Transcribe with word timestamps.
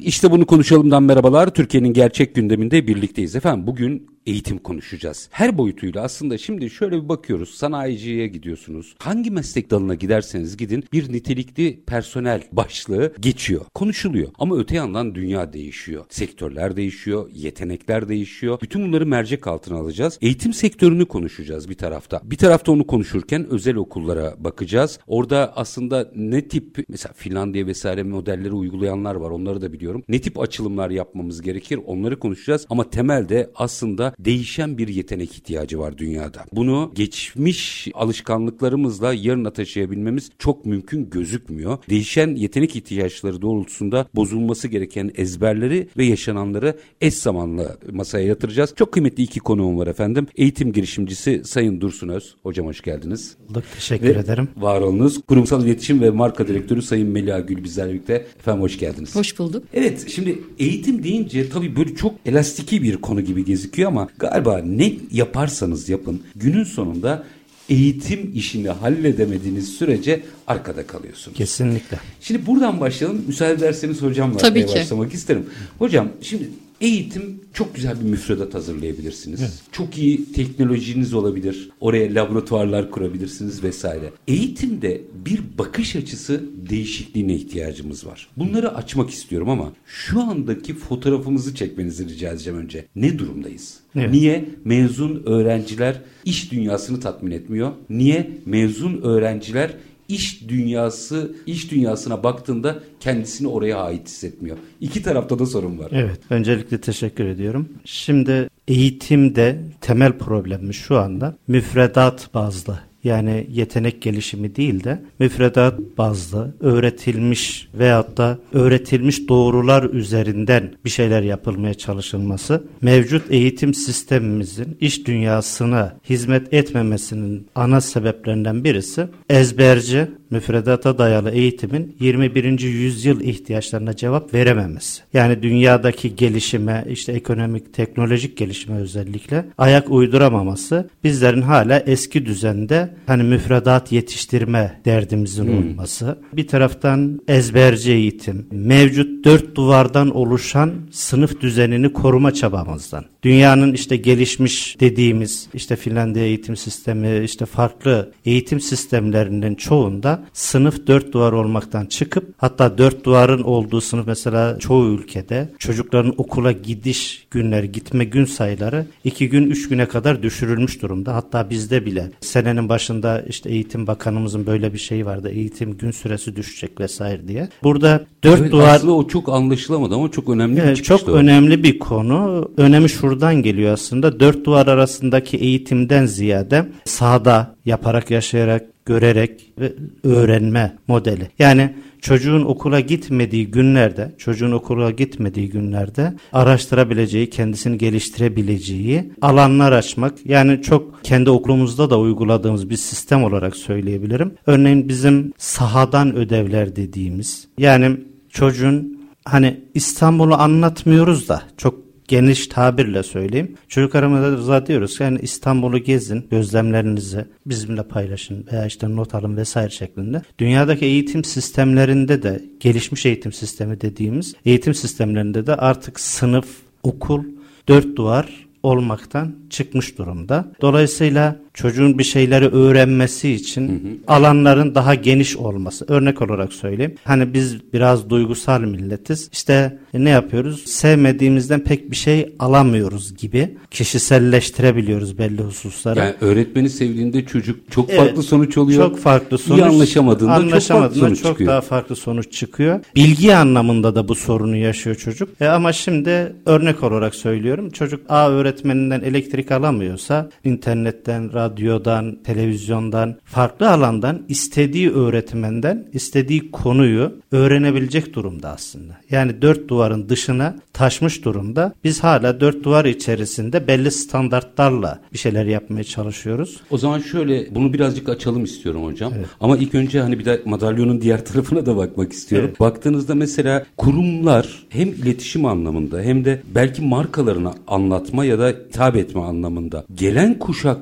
İşte 0.00 0.30
bunu 0.30 0.46
konuşalımdan 0.46 1.02
merhabalar. 1.02 1.54
Türkiye'nin 1.54 1.92
gerçek 1.92 2.34
gündeminde 2.34 2.86
birlikteyiz 2.86 3.36
efendim. 3.36 3.66
Bugün 3.66 4.06
eğitim 4.28 4.58
konuşacağız. 4.58 5.28
Her 5.32 5.58
boyutuyla 5.58 6.02
aslında 6.02 6.38
şimdi 6.38 6.70
şöyle 6.70 7.02
bir 7.02 7.08
bakıyoruz. 7.08 7.54
Sanayiciye 7.54 8.26
gidiyorsunuz. 8.26 8.94
Hangi 8.98 9.30
meslek 9.30 9.70
dalına 9.70 9.94
giderseniz 9.94 10.56
gidin 10.56 10.84
bir 10.92 11.12
nitelikli 11.12 11.80
personel 11.86 12.42
başlığı 12.52 13.12
geçiyor. 13.20 13.64
Konuşuluyor. 13.74 14.28
Ama 14.38 14.58
öte 14.58 14.76
yandan 14.76 15.14
dünya 15.14 15.52
değişiyor. 15.52 16.04
Sektörler 16.10 16.76
değişiyor. 16.76 17.30
Yetenekler 17.34 18.08
değişiyor. 18.08 18.58
Bütün 18.62 18.86
bunları 18.86 19.06
mercek 19.06 19.46
altına 19.46 19.78
alacağız. 19.78 20.18
Eğitim 20.20 20.52
sektörünü 20.52 21.06
konuşacağız 21.06 21.68
bir 21.68 21.74
tarafta. 21.74 22.20
Bir 22.24 22.36
tarafta 22.36 22.72
onu 22.72 22.86
konuşurken 22.86 23.46
özel 23.50 23.76
okullara 23.76 24.34
bakacağız. 24.38 24.98
Orada 25.06 25.52
aslında 25.56 26.10
ne 26.16 26.48
tip 26.48 26.84
mesela 26.88 27.12
Finlandiya 27.12 27.66
vesaire 27.66 28.02
modelleri 28.02 28.52
uygulayanlar 28.52 29.14
var. 29.14 29.30
Onları 29.30 29.60
da 29.60 29.72
biliyorum. 29.72 30.04
Ne 30.08 30.20
tip 30.20 30.40
açılımlar 30.40 30.90
yapmamız 30.90 31.42
gerekir? 31.42 31.80
Onları 31.86 32.18
konuşacağız. 32.18 32.66
Ama 32.70 32.90
temelde 32.90 33.50
aslında 33.54 34.14
değişen 34.18 34.78
bir 34.78 34.88
yetenek 34.88 35.32
ihtiyacı 35.32 35.78
var 35.78 35.98
dünyada. 35.98 36.44
Bunu 36.52 36.92
geçmiş 36.94 37.88
alışkanlıklarımızla 37.94 39.12
yarına 39.12 39.52
taşıyabilmemiz 39.52 40.30
çok 40.38 40.66
mümkün 40.66 41.10
gözükmüyor. 41.10 41.78
Değişen 41.90 42.34
yetenek 42.34 42.76
ihtiyaçları 42.76 43.42
doğrultusunda 43.42 44.08
bozulması 44.14 44.68
gereken 44.68 45.10
ezberleri 45.14 45.88
ve 45.96 46.04
yaşananları 46.04 46.78
eş 47.00 47.14
zamanlı 47.14 47.78
masaya 47.92 48.26
yatıracağız. 48.26 48.74
Çok 48.76 48.92
kıymetli 48.92 49.22
iki 49.22 49.40
konuğum 49.40 49.78
var 49.78 49.86
efendim. 49.86 50.26
Eğitim 50.36 50.72
girişimcisi 50.72 51.42
Sayın 51.44 51.80
Dursun 51.80 52.08
Öz. 52.08 52.36
Hocam 52.42 52.66
hoş 52.66 52.80
geldiniz. 52.80 53.36
Bulduk, 53.48 53.64
teşekkür 53.74 54.06
ve 54.06 54.18
ederim. 54.18 54.48
Var 54.56 54.80
olunuz. 54.80 55.22
Kurumsal 55.22 55.66
İletişim 55.66 56.00
ve 56.00 56.10
Marka 56.10 56.48
Direktörü 56.48 56.82
Sayın 56.82 57.08
Melia 57.08 57.40
Gül 57.40 57.64
bizlerle 57.64 57.92
birlikte. 57.92 58.14
Efendim 58.38 58.62
hoş 58.62 58.78
geldiniz. 58.78 59.16
Hoş 59.16 59.38
bulduk. 59.38 59.64
Evet 59.74 60.04
şimdi 60.08 60.38
eğitim 60.58 61.02
deyince 61.02 61.48
tabii 61.48 61.76
böyle 61.76 61.94
çok 61.94 62.14
elastiki 62.26 62.82
bir 62.82 62.96
konu 62.96 63.20
gibi 63.20 63.44
gözüküyor 63.44 63.88
ama 63.88 64.07
galiba 64.18 64.58
ne 64.58 64.92
yaparsanız 65.10 65.88
yapın 65.88 66.22
günün 66.36 66.64
sonunda 66.64 67.24
eğitim 67.68 68.30
işini 68.34 68.68
halledemediğiniz 68.68 69.68
sürece 69.68 70.22
arkada 70.46 70.86
kalıyorsunuz. 70.86 71.36
Kesinlikle. 71.36 71.98
Şimdi 72.20 72.46
buradan 72.46 72.80
başlayalım. 72.80 73.24
Müsaade 73.26 73.52
ederseniz 73.52 74.02
hocamla 74.02 74.36
Tabii 74.36 74.66
ki. 74.66 74.74
başlamak 74.74 75.14
isterim. 75.14 75.46
Hocam 75.78 76.08
şimdi 76.22 76.50
Eğitim 76.80 77.40
çok 77.52 77.74
güzel 77.74 78.00
bir 78.00 78.04
müfredat 78.04 78.54
hazırlayabilirsiniz. 78.54 79.40
Evet. 79.40 79.62
Çok 79.72 79.98
iyi 79.98 80.32
teknolojiniz 80.32 81.14
olabilir. 81.14 81.70
Oraya 81.80 82.14
laboratuvarlar 82.14 82.90
kurabilirsiniz 82.90 83.62
vesaire. 83.62 84.12
Eğitimde 84.28 85.00
bir 85.26 85.40
bakış 85.58 85.96
açısı 85.96 86.44
değişikliğine 86.70 87.34
ihtiyacımız 87.34 88.06
var. 88.06 88.28
Bunları 88.36 88.74
açmak 88.74 89.10
istiyorum 89.10 89.48
ama 89.48 89.72
şu 89.86 90.22
andaki 90.22 90.74
fotoğrafımızı 90.74 91.54
çekmenizi 91.54 92.08
rica 92.08 92.30
edeceğim 92.32 92.58
önce. 92.58 92.84
Ne 92.96 93.18
durumdayız? 93.18 93.78
Evet. 93.96 94.10
Niye 94.10 94.44
mezun 94.64 95.22
öğrenciler 95.26 96.00
iş 96.24 96.52
dünyasını 96.52 97.00
tatmin 97.00 97.30
etmiyor? 97.30 97.72
Niye 97.90 98.30
mezun 98.46 99.02
öğrenciler 99.02 99.70
iş 100.08 100.48
dünyası 100.48 101.34
iş 101.46 101.70
dünyasına 101.70 102.22
baktığında 102.22 102.78
kendisini 103.00 103.48
oraya 103.48 103.78
ait 103.78 104.08
hissetmiyor. 104.08 104.56
İki 104.80 105.02
tarafta 105.02 105.38
da 105.38 105.46
sorun 105.46 105.78
var. 105.78 105.88
Evet. 105.92 106.20
Öncelikle 106.30 106.80
teşekkür 106.80 107.24
ediyorum. 107.24 107.68
Şimdi 107.84 108.48
eğitimde 108.68 109.60
temel 109.80 110.18
problemimiz 110.18 110.76
şu 110.76 110.98
anda 110.98 111.36
müfredat 111.48 112.34
bazlı 112.34 112.87
yani 113.04 113.46
yetenek 113.50 114.02
gelişimi 114.02 114.56
değil 114.56 114.84
de 114.84 115.02
müfredat 115.18 115.80
bazlı 115.98 116.54
öğretilmiş 116.60 117.68
veyahut 117.74 118.16
da 118.16 118.38
öğretilmiş 118.52 119.28
doğrular 119.28 119.82
üzerinden 119.84 120.74
bir 120.84 120.90
şeyler 120.90 121.22
yapılmaya 121.22 121.74
çalışılması 121.74 122.64
mevcut 122.82 123.30
eğitim 123.30 123.74
sistemimizin 123.74 124.76
iş 124.80 125.06
dünyasına 125.06 125.96
hizmet 126.10 126.54
etmemesinin 126.54 127.46
ana 127.54 127.80
sebeplerinden 127.80 128.64
birisi 128.64 129.06
ezberci 129.30 130.08
müfredata 130.30 130.98
dayalı 130.98 131.30
eğitimin 131.30 131.96
21. 132.00 132.60
yüzyıl 132.60 133.20
ihtiyaçlarına 133.20 133.96
cevap 133.96 134.34
verememesi. 134.34 135.02
Yani 135.12 135.42
dünyadaki 135.42 136.16
gelişime, 136.16 136.84
işte 136.88 137.12
ekonomik, 137.12 137.74
teknolojik 137.74 138.36
gelişime 138.36 138.76
özellikle 138.76 139.44
ayak 139.58 139.90
uyduramaması 139.90 140.90
bizlerin 141.04 141.42
hala 141.42 141.78
eski 141.78 142.26
düzende 142.26 142.94
hani 143.06 143.22
müfredat 143.22 143.92
yetiştirme 143.92 144.80
derdimizin 144.84 145.44
hmm. 145.44 145.58
olması. 145.58 146.18
Bir 146.32 146.48
taraftan 146.48 147.20
ezberci 147.28 147.92
eğitim, 147.92 148.46
mevcut 148.50 149.24
dört 149.24 149.54
duvardan 149.54 150.16
oluşan 150.16 150.72
sınıf 150.90 151.40
düzenini 151.40 151.92
koruma 151.92 152.34
çabamızdan. 152.34 153.04
Dünyanın 153.22 153.72
işte 153.72 153.96
gelişmiş 153.96 154.80
dediğimiz 154.80 155.48
işte 155.54 155.76
Finlandiya 155.76 156.24
eğitim 156.24 156.56
sistemi, 156.56 157.24
işte 157.24 157.46
farklı 157.46 158.12
eğitim 158.24 158.60
sistemlerinin 158.60 159.54
çoğunda 159.54 160.17
sınıf 160.32 160.86
dört 160.86 161.12
duvar 161.12 161.32
olmaktan 161.32 161.86
çıkıp 161.86 162.34
hatta 162.36 162.78
dört 162.78 163.04
duvarın 163.04 163.42
olduğu 163.42 163.80
sınıf 163.80 164.06
mesela 164.06 164.58
çoğu 164.58 164.86
ülkede 164.88 165.48
çocukların 165.58 166.14
okula 166.16 166.52
gidiş 166.52 167.26
günleri, 167.30 167.72
gitme 167.72 168.04
gün 168.04 168.24
sayıları 168.24 168.86
iki 169.04 169.28
gün, 169.28 169.50
üç 169.50 169.68
güne 169.68 169.86
kadar 169.86 170.22
düşürülmüş 170.22 170.82
durumda. 170.82 171.14
Hatta 171.14 171.50
bizde 171.50 171.86
bile 171.86 172.10
senenin 172.20 172.68
başında 172.68 173.24
işte 173.28 173.50
eğitim 173.50 173.86
bakanımızın 173.86 174.46
böyle 174.46 174.72
bir 174.72 174.78
şeyi 174.78 175.06
vardı. 175.06 175.30
Eğitim 175.30 175.76
gün 175.78 175.90
süresi 175.90 176.36
düşecek 176.36 176.80
vesaire 176.80 177.28
diye. 177.28 177.48
Burada 177.62 178.06
dört 178.24 178.40
evet, 178.40 178.52
duvar... 178.52 178.74
Aslında 178.74 178.92
o 178.92 179.08
çok 179.08 179.28
anlaşılamadı 179.28 179.94
ama 179.94 180.10
çok 180.10 180.28
önemli 180.28 180.62
bir 180.62 180.76
Çok 180.76 181.08
o. 181.08 181.12
önemli 181.12 181.62
bir 181.62 181.78
konu. 181.78 182.50
Önemi 182.56 182.88
şuradan 182.88 183.34
geliyor 183.34 183.72
aslında. 183.72 184.20
Dört 184.20 184.44
duvar 184.44 184.66
arasındaki 184.66 185.36
eğitimden 185.36 186.06
ziyade 186.06 186.68
sahada 186.84 187.54
yaparak, 187.64 188.10
yaşayarak, 188.10 188.66
görerek 188.88 189.52
ve 189.58 189.72
öğrenme 190.04 190.76
modeli. 190.88 191.30
Yani 191.38 191.74
çocuğun 192.00 192.44
okula 192.44 192.80
gitmediği 192.80 193.50
günlerde, 193.50 194.14
çocuğun 194.18 194.52
okula 194.52 194.90
gitmediği 194.90 195.50
günlerde 195.50 196.14
araştırabileceği, 196.32 197.30
kendisini 197.30 197.78
geliştirebileceği 197.78 199.12
alanlar 199.22 199.72
açmak. 199.72 200.14
Yani 200.24 200.62
çok 200.62 201.04
kendi 201.04 201.30
okulumuzda 201.30 201.90
da 201.90 201.98
uyguladığımız 201.98 202.70
bir 202.70 202.76
sistem 202.76 203.24
olarak 203.24 203.56
söyleyebilirim. 203.56 204.34
Örneğin 204.46 204.88
bizim 204.88 205.32
sahadan 205.38 206.16
ödevler 206.16 206.76
dediğimiz. 206.76 207.48
Yani 207.58 207.96
çocuğun 208.30 208.98
hani 209.24 209.60
İstanbul'u 209.74 210.34
anlatmıyoruz 210.34 211.28
da 211.28 211.42
çok 211.56 211.87
geniş 212.08 212.46
tabirle 212.46 213.02
söyleyeyim. 213.02 213.54
Çocuklarımıza 213.68 214.66
diyoruz 214.66 215.00
yani 215.00 215.18
İstanbul'u 215.22 215.78
gezin, 215.78 216.26
gözlemlerinizi 216.30 217.24
bizimle 217.46 217.82
paylaşın 217.82 218.46
veya 218.52 218.66
işte 218.66 218.96
not 218.96 219.14
alın 219.14 219.36
vesaire 219.36 219.70
şeklinde. 219.70 220.22
Dünyadaki 220.38 220.84
eğitim 220.84 221.24
sistemlerinde 221.24 222.22
de 222.22 222.42
gelişmiş 222.60 223.06
eğitim 223.06 223.32
sistemi 223.32 223.80
dediğimiz 223.80 224.34
eğitim 224.44 224.74
sistemlerinde 224.74 225.46
de 225.46 225.54
artık 225.54 226.00
sınıf, 226.00 226.48
okul, 226.82 227.24
dört 227.68 227.96
duvar 227.96 228.48
olmaktan 228.62 229.34
çıkmış 229.50 229.98
durumda. 229.98 230.52
Dolayısıyla 230.60 231.36
çocuğun 231.58 231.98
bir 231.98 232.04
şeyleri 232.04 232.48
öğrenmesi 232.48 233.30
için 233.30 233.68
hı 233.68 233.72
hı. 233.72 234.16
alanların 234.16 234.74
daha 234.74 234.94
geniş 234.94 235.36
olması. 235.36 235.84
Örnek 235.88 236.22
olarak 236.22 236.52
söyleyeyim. 236.52 236.94
Hani 237.04 237.34
biz 237.34 237.72
biraz 237.72 238.10
duygusal 238.10 238.60
milletiz. 238.60 239.28
İşte 239.32 239.78
ne 239.94 240.10
yapıyoruz? 240.10 240.62
Sevmediğimizden 240.66 241.60
pek 241.60 241.90
bir 241.90 241.96
şey 241.96 242.32
alamıyoruz 242.38 243.16
gibi 243.16 243.56
kişiselleştirebiliyoruz 243.70 245.18
belli 245.18 245.42
hususları. 245.42 245.98
Yani 245.98 246.14
öğretmeni 246.20 246.70
sevdiğinde 246.70 247.26
çocuk 247.26 247.70
çok 247.70 247.90
evet, 247.90 248.00
farklı 248.00 248.22
sonuç 248.22 248.58
oluyor. 248.58 248.88
Çok 248.88 248.98
farklı 248.98 249.38
sonuç. 249.38 249.60
İyi 249.60 249.64
anlaşamadığında, 249.64 250.32
anlaşamadığında 250.32 250.90
çok 250.90 250.98
farklı 250.98 251.00
sonuç 251.00 251.22
çok 251.22 251.32
çıkıyor. 251.32 251.50
daha 251.50 251.60
farklı 251.60 251.96
sonuç 251.96 252.32
çıkıyor. 252.32 252.80
Bilgi 252.96 253.36
anlamında 253.36 253.94
da 253.94 254.08
bu 254.08 254.14
sorunu 254.14 254.56
yaşıyor 254.56 254.96
çocuk. 254.96 255.28
E 255.40 255.48
ama 255.48 255.72
şimdi 255.72 256.32
örnek 256.46 256.82
olarak 256.82 257.14
söylüyorum. 257.14 257.70
Çocuk 257.70 258.00
A 258.08 258.30
öğretmeninden 258.30 259.00
elektrik 259.00 259.52
alamıyorsa 259.52 260.30
internetten, 260.44 261.32
radyodan 261.32 261.47
radyodan, 261.48 262.18
televizyondan, 262.24 263.16
farklı 263.24 263.70
alandan 263.70 264.22
istediği 264.28 264.90
öğretmenden 264.90 265.86
istediği 265.92 266.50
konuyu 266.50 267.12
öğrenebilecek 267.32 268.14
durumda 268.14 268.50
aslında. 268.50 268.92
Yani 269.10 269.42
dört 269.42 269.68
duvarın 269.68 270.08
dışına 270.08 270.56
taşmış 270.72 271.24
durumda. 271.24 271.74
Biz 271.84 272.04
hala 272.04 272.40
dört 272.40 272.64
duvar 272.64 272.84
içerisinde 272.84 273.68
belli 273.68 273.90
standartlarla 273.90 275.00
bir 275.12 275.18
şeyler 275.18 275.44
yapmaya 275.44 275.84
çalışıyoruz. 275.84 276.60
O 276.70 276.78
zaman 276.78 276.98
şöyle 276.98 277.54
bunu 277.54 277.72
birazcık 277.72 278.08
açalım 278.08 278.44
istiyorum 278.44 278.84
hocam. 278.84 279.12
Evet. 279.16 279.26
Ama 279.40 279.56
ilk 279.56 279.74
önce 279.74 280.00
hani 280.00 280.18
bir 280.18 280.24
de 280.24 280.42
madalyonun 280.44 281.00
diğer 281.00 281.24
tarafına 281.24 281.66
da 281.66 281.76
bakmak 281.76 282.12
istiyorum. 282.12 282.48
Evet. 282.48 282.60
Baktığınızda 282.60 283.14
mesela 283.14 283.66
kurumlar 283.76 284.66
hem 284.68 284.88
iletişim 284.88 285.44
anlamında 285.44 286.00
hem 286.00 286.24
de 286.24 286.42
belki 286.54 286.82
markalarını 286.82 287.52
anlatma 287.66 288.24
ya 288.24 288.38
da 288.38 288.48
hitap 288.48 288.96
etme 288.96 289.20
anlamında 289.20 289.84
gelen 289.94 290.38
kuşak 290.38 290.78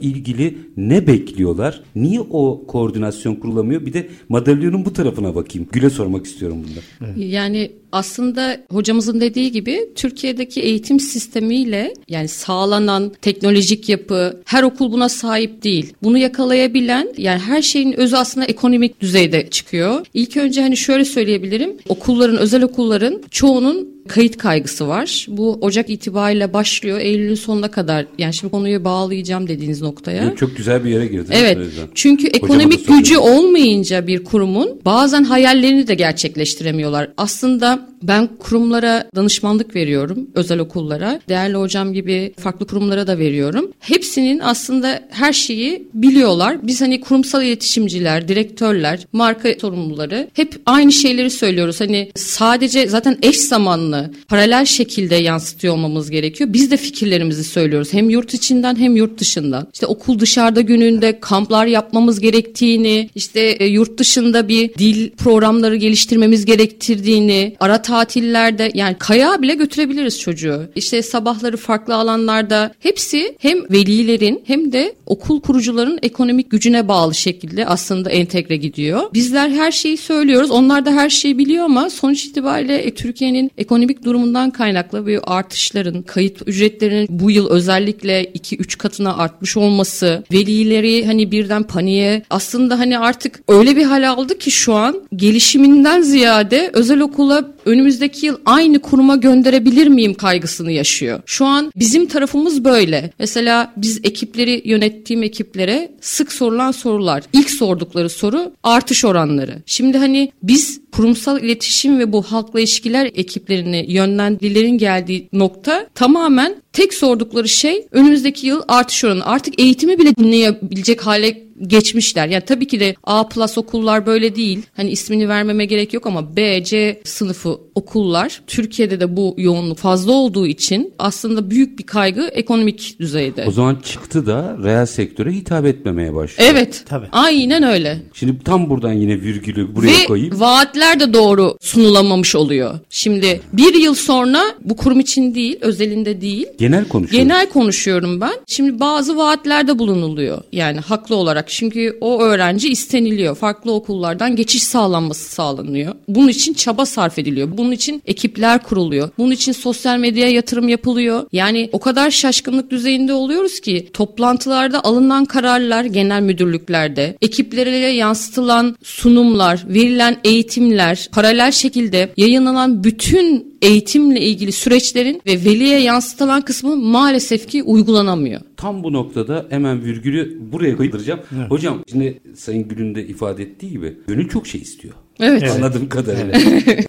ilgili 0.00 0.58
ne 0.76 1.06
bekliyorlar? 1.06 1.82
Niye 1.94 2.20
o 2.20 2.66
koordinasyon 2.66 3.34
kurulamıyor? 3.34 3.86
Bir 3.86 3.92
de 3.92 4.08
madalyonun 4.28 4.84
bu 4.84 4.92
tarafına 4.92 5.34
bakayım. 5.34 5.68
Gül'e 5.72 5.90
sormak 5.90 6.26
istiyorum 6.26 6.58
bunda. 6.64 7.12
Yani 7.16 7.72
aslında 7.92 8.60
hocamızın 8.70 9.20
dediği 9.20 9.52
gibi 9.52 9.90
Türkiye'deki 9.94 10.60
eğitim 10.60 11.00
sistemiyle 11.00 11.94
yani 12.08 12.28
sağlanan 12.28 13.12
teknolojik 13.22 13.88
yapı 13.88 14.42
her 14.44 14.62
okul 14.62 14.92
buna 14.92 15.08
sahip 15.08 15.62
değil. 15.62 15.92
Bunu 16.02 16.18
yakalayabilen 16.18 17.08
yani 17.18 17.40
her 17.40 17.62
şeyin 17.62 17.92
özü 17.92 18.16
aslında 18.16 18.46
ekonomik 18.46 19.00
düzeyde 19.00 19.50
çıkıyor. 19.50 20.06
İlk 20.14 20.36
önce 20.36 20.60
hani 20.60 20.76
şöyle 20.76 21.04
söyleyebilirim. 21.04 21.76
Okulların, 21.88 22.36
özel 22.36 22.62
okulların 22.62 23.22
çoğunun 23.30 23.96
kayıt 24.08 24.36
kaygısı 24.36 24.88
var. 24.88 25.26
Bu 25.28 25.58
Ocak 25.60 25.90
itibariyle 25.90 26.52
başlıyor. 26.52 26.98
Eylül'ün 27.00 27.34
sonuna 27.34 27.70
kadar 27.70 28.06
yani 28.18 28.34
şimdi 28.34 28.50
konuyu 28.50 28.84
bağlayacağım 28.84 29.48
dediğiniz 29.48 29.82
noktaya. 29.82 30.22
Evet, 30.22 30.38
çok 30.38 30.56
güzel 30.56 30.84
bir 30.84 30.90
yere 30.90 31.06
girdiniz. 31.06 31.30
Evet. 31.32 31.58
Çünkü 31.94 32.26
ekonomik 32.26 32.88
gücü 32.88 33.16
olmayınca 33.16 34.06
bir 34.06 34.24
kurumun 34.24 34.80
bazen 34.84 35.24
hayallerini 35.24 35.88
de 35.88 35.94
gerçekleştiremiyorlar. 35.94 37.10
Aslında 37.16 37.75
Instagram 37.76 37.95
ben 38.08 38.28
kurumlara 38.38 39.10
danışmanlık 39.16 39.76
veriyorum, 39.76 40.18
özel 40.34 40.58
okullara. 40.58 41.20
Değerli 41.28 41.56
hocam 41.56 41.92
gibi 41.92 42.34
farklı 42.38 42.66
kurumlara 42.66 43.06
da 43.06 43.18
veriyorum. 43.18 43.72
Hepsinin 43.80 44.38
aslında 44.38 45.00
her 45.10 45.32
şeyi 45.32 45.88
biliyorlar. 45.94 46.66
Biz 46.66 46.80
hani 46.80 47.00
kurumsal 47.00 47.44
iletişimciler, 47.44 48.28
direktörler, 48.28 49.06
marka 49.12 49.48
sorumluları 49.60 50.30
hep 50.34 50.60
aynı 50.66 50.92
şeyleri 50.92 51.30
söylüyoruz. 51.30 51.80
Hani 51.80 52.10
sadece 52.14 52.86
zaten 52.86 53.18
eş 53.22 53.36
zamanlı, 53.36 54.10
paralel 54.28 54.64
şekilde 54.64 55.14
yansıtıyor 55.14 55.74
olmamız 55.74 56.10
gerekiyor. 56.10 56.52
Biz 56.52 56.70
de 56.70 56.76
fikirlerimizi 56.76 57.44
söylüyoruz. 57.44 57.92
Hem 57.92 58.10
yurt 58.10 58.34
içinden 58.34 58.76
hem 58.76 58.96
yurt 58.96 59.20
dışından. 59.20 59.68
İşte 59.72 59.86
okul 59.86 60.18
dışarıda 60.18 60.60
gününde 60.60 61.20
kamplar 61.20 61.66
yapmamız 61.66 62.20
gerektiğini, 62.20 63.10
işte 63.14 63.40
e, 63.40 63.66
yurt 63.66 63.98
dışında 63.98 64.48
bir 64.48 64.74
dil 64.74 65.10
programları 65.10 65.76
geliştirmemiz 65.76 66.44
gerektirdiğini, 66.44 67.56
ara 67.60 67.82
tatillerde 67.96 68.70
yani 68.74 68.96
kaya 68.98 69.42
bile 69.42 69.54
götürebiliriz 69.54 70.20
çocuğu. 70.20 70.62
İşte 70.74 71.02
sabahları 71.02 71.56
farklı 71.56 71.94
alanlarda 71.94 72.72
hepsi 72.80 73.36
hem 73.38 73.70
velilerin 73.70 74.42
hem 74.46 74.72
de 74.72 74.94
okul 75.06 75.40
kurucuların 75.40 75.98
ekonomik 76.02 76.50
gücüne 76.50 76.88
bağlı 76.88 77.14
şekilde 77.14 77.66
aslında 77.66 78.10
entegre 78.10 78.56
gidiyor. 78.56 79.00
Bizler 79.14 79.48
her 79.48 79.72
şeyi 79.72 79.96
söylüyoruz. 79.96 80.50
Onlar 80.50 80.86
da 80.86 80.90
her 80.90 81.10
şeyi 81.10 81.38
biliyor 81.38 81.64
ama 81.64 81.90
sonuç 81.90 82.24
itibariyle 82.24 82.78
e, 82.78 82.94
Türkiye'nin 82.94 83.50
ekonomik 83.58 84.04
durumundan 84.04 84.50
kaynaklı 84.50 85.06
bir 85.06 85.20
artışların, 85.26 86.02
kayıt 86.02 86.42
ücretlerinin 86.46 87.06
bu 87.10 87.30
yıl 87.30 87.50
özellikle 87.50 88.24
2-3 88.24 88.78
katına 88.78 89.16
artmış 89.16 89.56
olması, 89.56 90.24
velileri 90.32 91.06
hani 91.06 91.30
birden 91.30 91.62
paniğe 91.62 92.22
aslında 92.30 92.78
hani 92.78 92.98
artık 92.98 93.40
öyle 93.48 93.76
bir 93.76 93.84
hal 93.84 94.10
aldı 94.10 94.38
ki 94.38 94.50
şu 94.50 94.74
an 94.74 95.02
gelişiminden 95.16 96.02
ziyade 96.02 96.70
özel 96.72 97.00
okula 97.00 97.56
önümüzdeki 97.76 98.26
yıl 98.26 98.38
aynı 98.44 98.78
kuruma 98.78 99.16
gönderebilir 99.16 99.86
miyim 99.86 100.14
kaygısını 100.14 100.72
yaşıyor. 100.72 101.20
Şu 101.26 101.44
an 101.44 101.72
bizim 101.76 102.06
tarafımız 102.06 102.64
böyle. 102.64 103.10
Mesela 103.18 103.72
biz 103.76 104.00
ekipleri 104.04 104.62
yönettiğim 104.64 105.22
ekiplere 105.22 105.92
sık 106.00 106.32
sorulan 106.32 106.72
sorular. 106.72 107.22
İlk 107.32 107.50
sordukları 107.50 108.10
soru 108.10 108.52
artış 108.62 109.04
oranları. 109.04 109.62
Şimdi 109.66 109.98
hani 109.98 110.32
biz 110.42 110.80
kurumsal 110.92 111.42
iletişim 111.42 111.98
ve 111.98 112.12
bu 112.12 112.22
halkla 112.22 112.60
ilişkiler 112.60 113.10
ekiplerini 113.14 113.84
yönlendirilerin 113.88 114.78
geldiği 114.78 115.28
nokta 115.32 115.86
tamamen 115.94 116.56
tek 116.76 116.94
sordukları 116.94 117.48
şey 117.48 117.86
önümüzdeki 117.90 118.46
yıl 118.46 118.62
artış 118.68 119.04
oranı. 119.04 119.26
Artık 119.26 119.60
eğitimi 119.60 119.98
bile 119.98 120.16
dinleyebilecek 120.16 121.06
hale 121.06 121.46
geçmişler. 121.66 122.28
Yani 122.28 122.44
tabii 122.46 122.66
ki 122.66 122.80
de 122.80 122.94
A 123.04 123.28
plus 123.28 123.58
okullar 123.58 124.06
böyle 124.06 124.36
değil. 124.36 124.62
Hani 124.76 124.90
ismini 124.90 125.28
vermeme 125.28 125.64
gerek 125.64 125.94
yok 125.94 126.06
ama 126.06 126.36
B, 126.36 126.64
C 126.64 127.00
sınıfı 127.04 127.58
okullar 127.74 128.42
Türkiye'de 128.46 129.00
de 129.00 129.16
bu 129.16 129.34
yoğunluk 129.38 129.78
fazla 129.78 130.12
olduğu 130.12 130.46
için 130.46 130.92
aslında 130.98 131.50
büyük 131.50 131.78
bir 131.78 131.84
kaygı 131.84 132.22
ekonomik 132.32 132.96
düzeyde. 133.00 133.44
O 133.48 133.50
zaman 133.50 133.74
çıktı 133.74 134.26
da 134.26 134.56
reel 134.64 134.86
sektöre 134.86 135.32
hitap 135.32 135.66
etmemeye 135.66 136.14
başlıyor. 136.14 136.50
Evet. 136.52 136.84
Tabii. 136.88 137.06
Aynen 137.12 137.62
öyle. 137.62 137.98
Şimdi 138.12 138.44
tam 138.44 138.70
buradan 138.70 138.92
yine 138.92 139.20
virgülü 139.20 139.76
buraya 139.76 139.86
Ve 139.86 140.04
koyayım. 140.04 140.40
vaatler 140.40 141.00
de 141.00 141.12
doğru 141.12 141.56
sunulamamış 141.60 142.34
oluyor. 142.34 142.78
Şimdi 142.90 143.40
bir 143.52 143.74
yıl 143.74 143.94
sonra 143.94 144.42
bu 144.64 144.76
kurum 144.76 145.00
için 145.00 145.34
değil, 145.34 145.58
özelinde 145.60 146.20
değil. 146.20 146.46
Genel 146.66 146.88
konuşuyorum. 146.88 147.28
Genel 147.28 147.48
konuşuyorum 147.48 148.20
ben. 148.20 148.32
Şimdi 148.46 148.80
bazı 148.80 149.16
vaatlerde 149.16 149.78
bulunuluyor. 149.78 150.42
Yani 150.52 150.80
haklı 150.80 151.16
olarak 151.16 151.48
çünkü 151.48 151.98
o 152.00 152.22
öğrenci 152.22 152.68
isteniliyor. 152.68 153.36
Farklı 153.36 153.72
okullardan 153.72 154.36
geçiş 154.36 154.62
sağlanması 154.62 155.30
sağlanıyor. 155.30 155.94
Bunun 156.08 156.28
için 156.28 156.54
çaba 156.54 156.86
sarf 156.86 157.18
ediliyor. 157.18 157.48
Bunun 157.52 157.72
için 157.72 158.02
ekipler 158.06 158.62
kuruluyor. 158.62 159.10
Bunun 159.18 159.30
için 159.30 159.52
sosyal 159.52 159.98
medyaya 159.98 160.30
yatırım 160.30 160.68
yapılıyor. 160.68 161.22
Yani 161.32 161.68
o 161.72 161.80
kadar 161.80 162.10
şaşkınlık 162.10 162.70
düzeyinde 162.70 163.12
oluyoruz 163.12 163.60
ki 163.60 163.88
toplantılarda 163.92 164.84
alınan 164.84 165.24
kararlar 165.24 165.84
genel 165.84 166.22
müdürlüklerde, 166.22 167.16
ekiplere 167.22 167.70
yansıtılan 167.76 168.76
sunumlar, 168.82 169.64
verilen 169.68 170.16
eğitimler, 170.24 171.08
paralel 171.12 171.52
şekilde 171.52 172.12
yayınlanan 172.16 172.84
bütün 172.84 173.55
eğitimle 173.62 174.20
ilgili 174.20 174.52
süreçlerin 174.52 175.22
ve 175.26 175.32
veliye 175.32 175.80
yansıtılan 175.80 176.42
kısmı 176.42 176.76
maalesef 176.76 177.48
ki 177.48 177.62
uygulanamıyor. 177.62 178.40
Tam 178.56 178.82
bu 178.82 178.92
noktada 178.92 179.46
hemen 179.50 179.84
virgülü 179.84 180.38
buraya 180.52 180.76
koyduracağım. 180.76 181.20
Evet. 181.36 181.50
Hocam 181.50 181.82
şimdi 181.90 182.20
Sayın 182.36 182.68
Gül'ün 182.68 182.94
de 182.94 183.06
ifade 183.06 183.42
ettiği 183.42 183.70
gibi 183.70 183.98
gönül 184.06 184.28
çok 184.28 184.46
şey 184.46 184.60
istiyor. 184.60 184.94
Evet. 185.20 185.50
Anladığım 185.50 185.88
kadarıyla. 185.88 186.40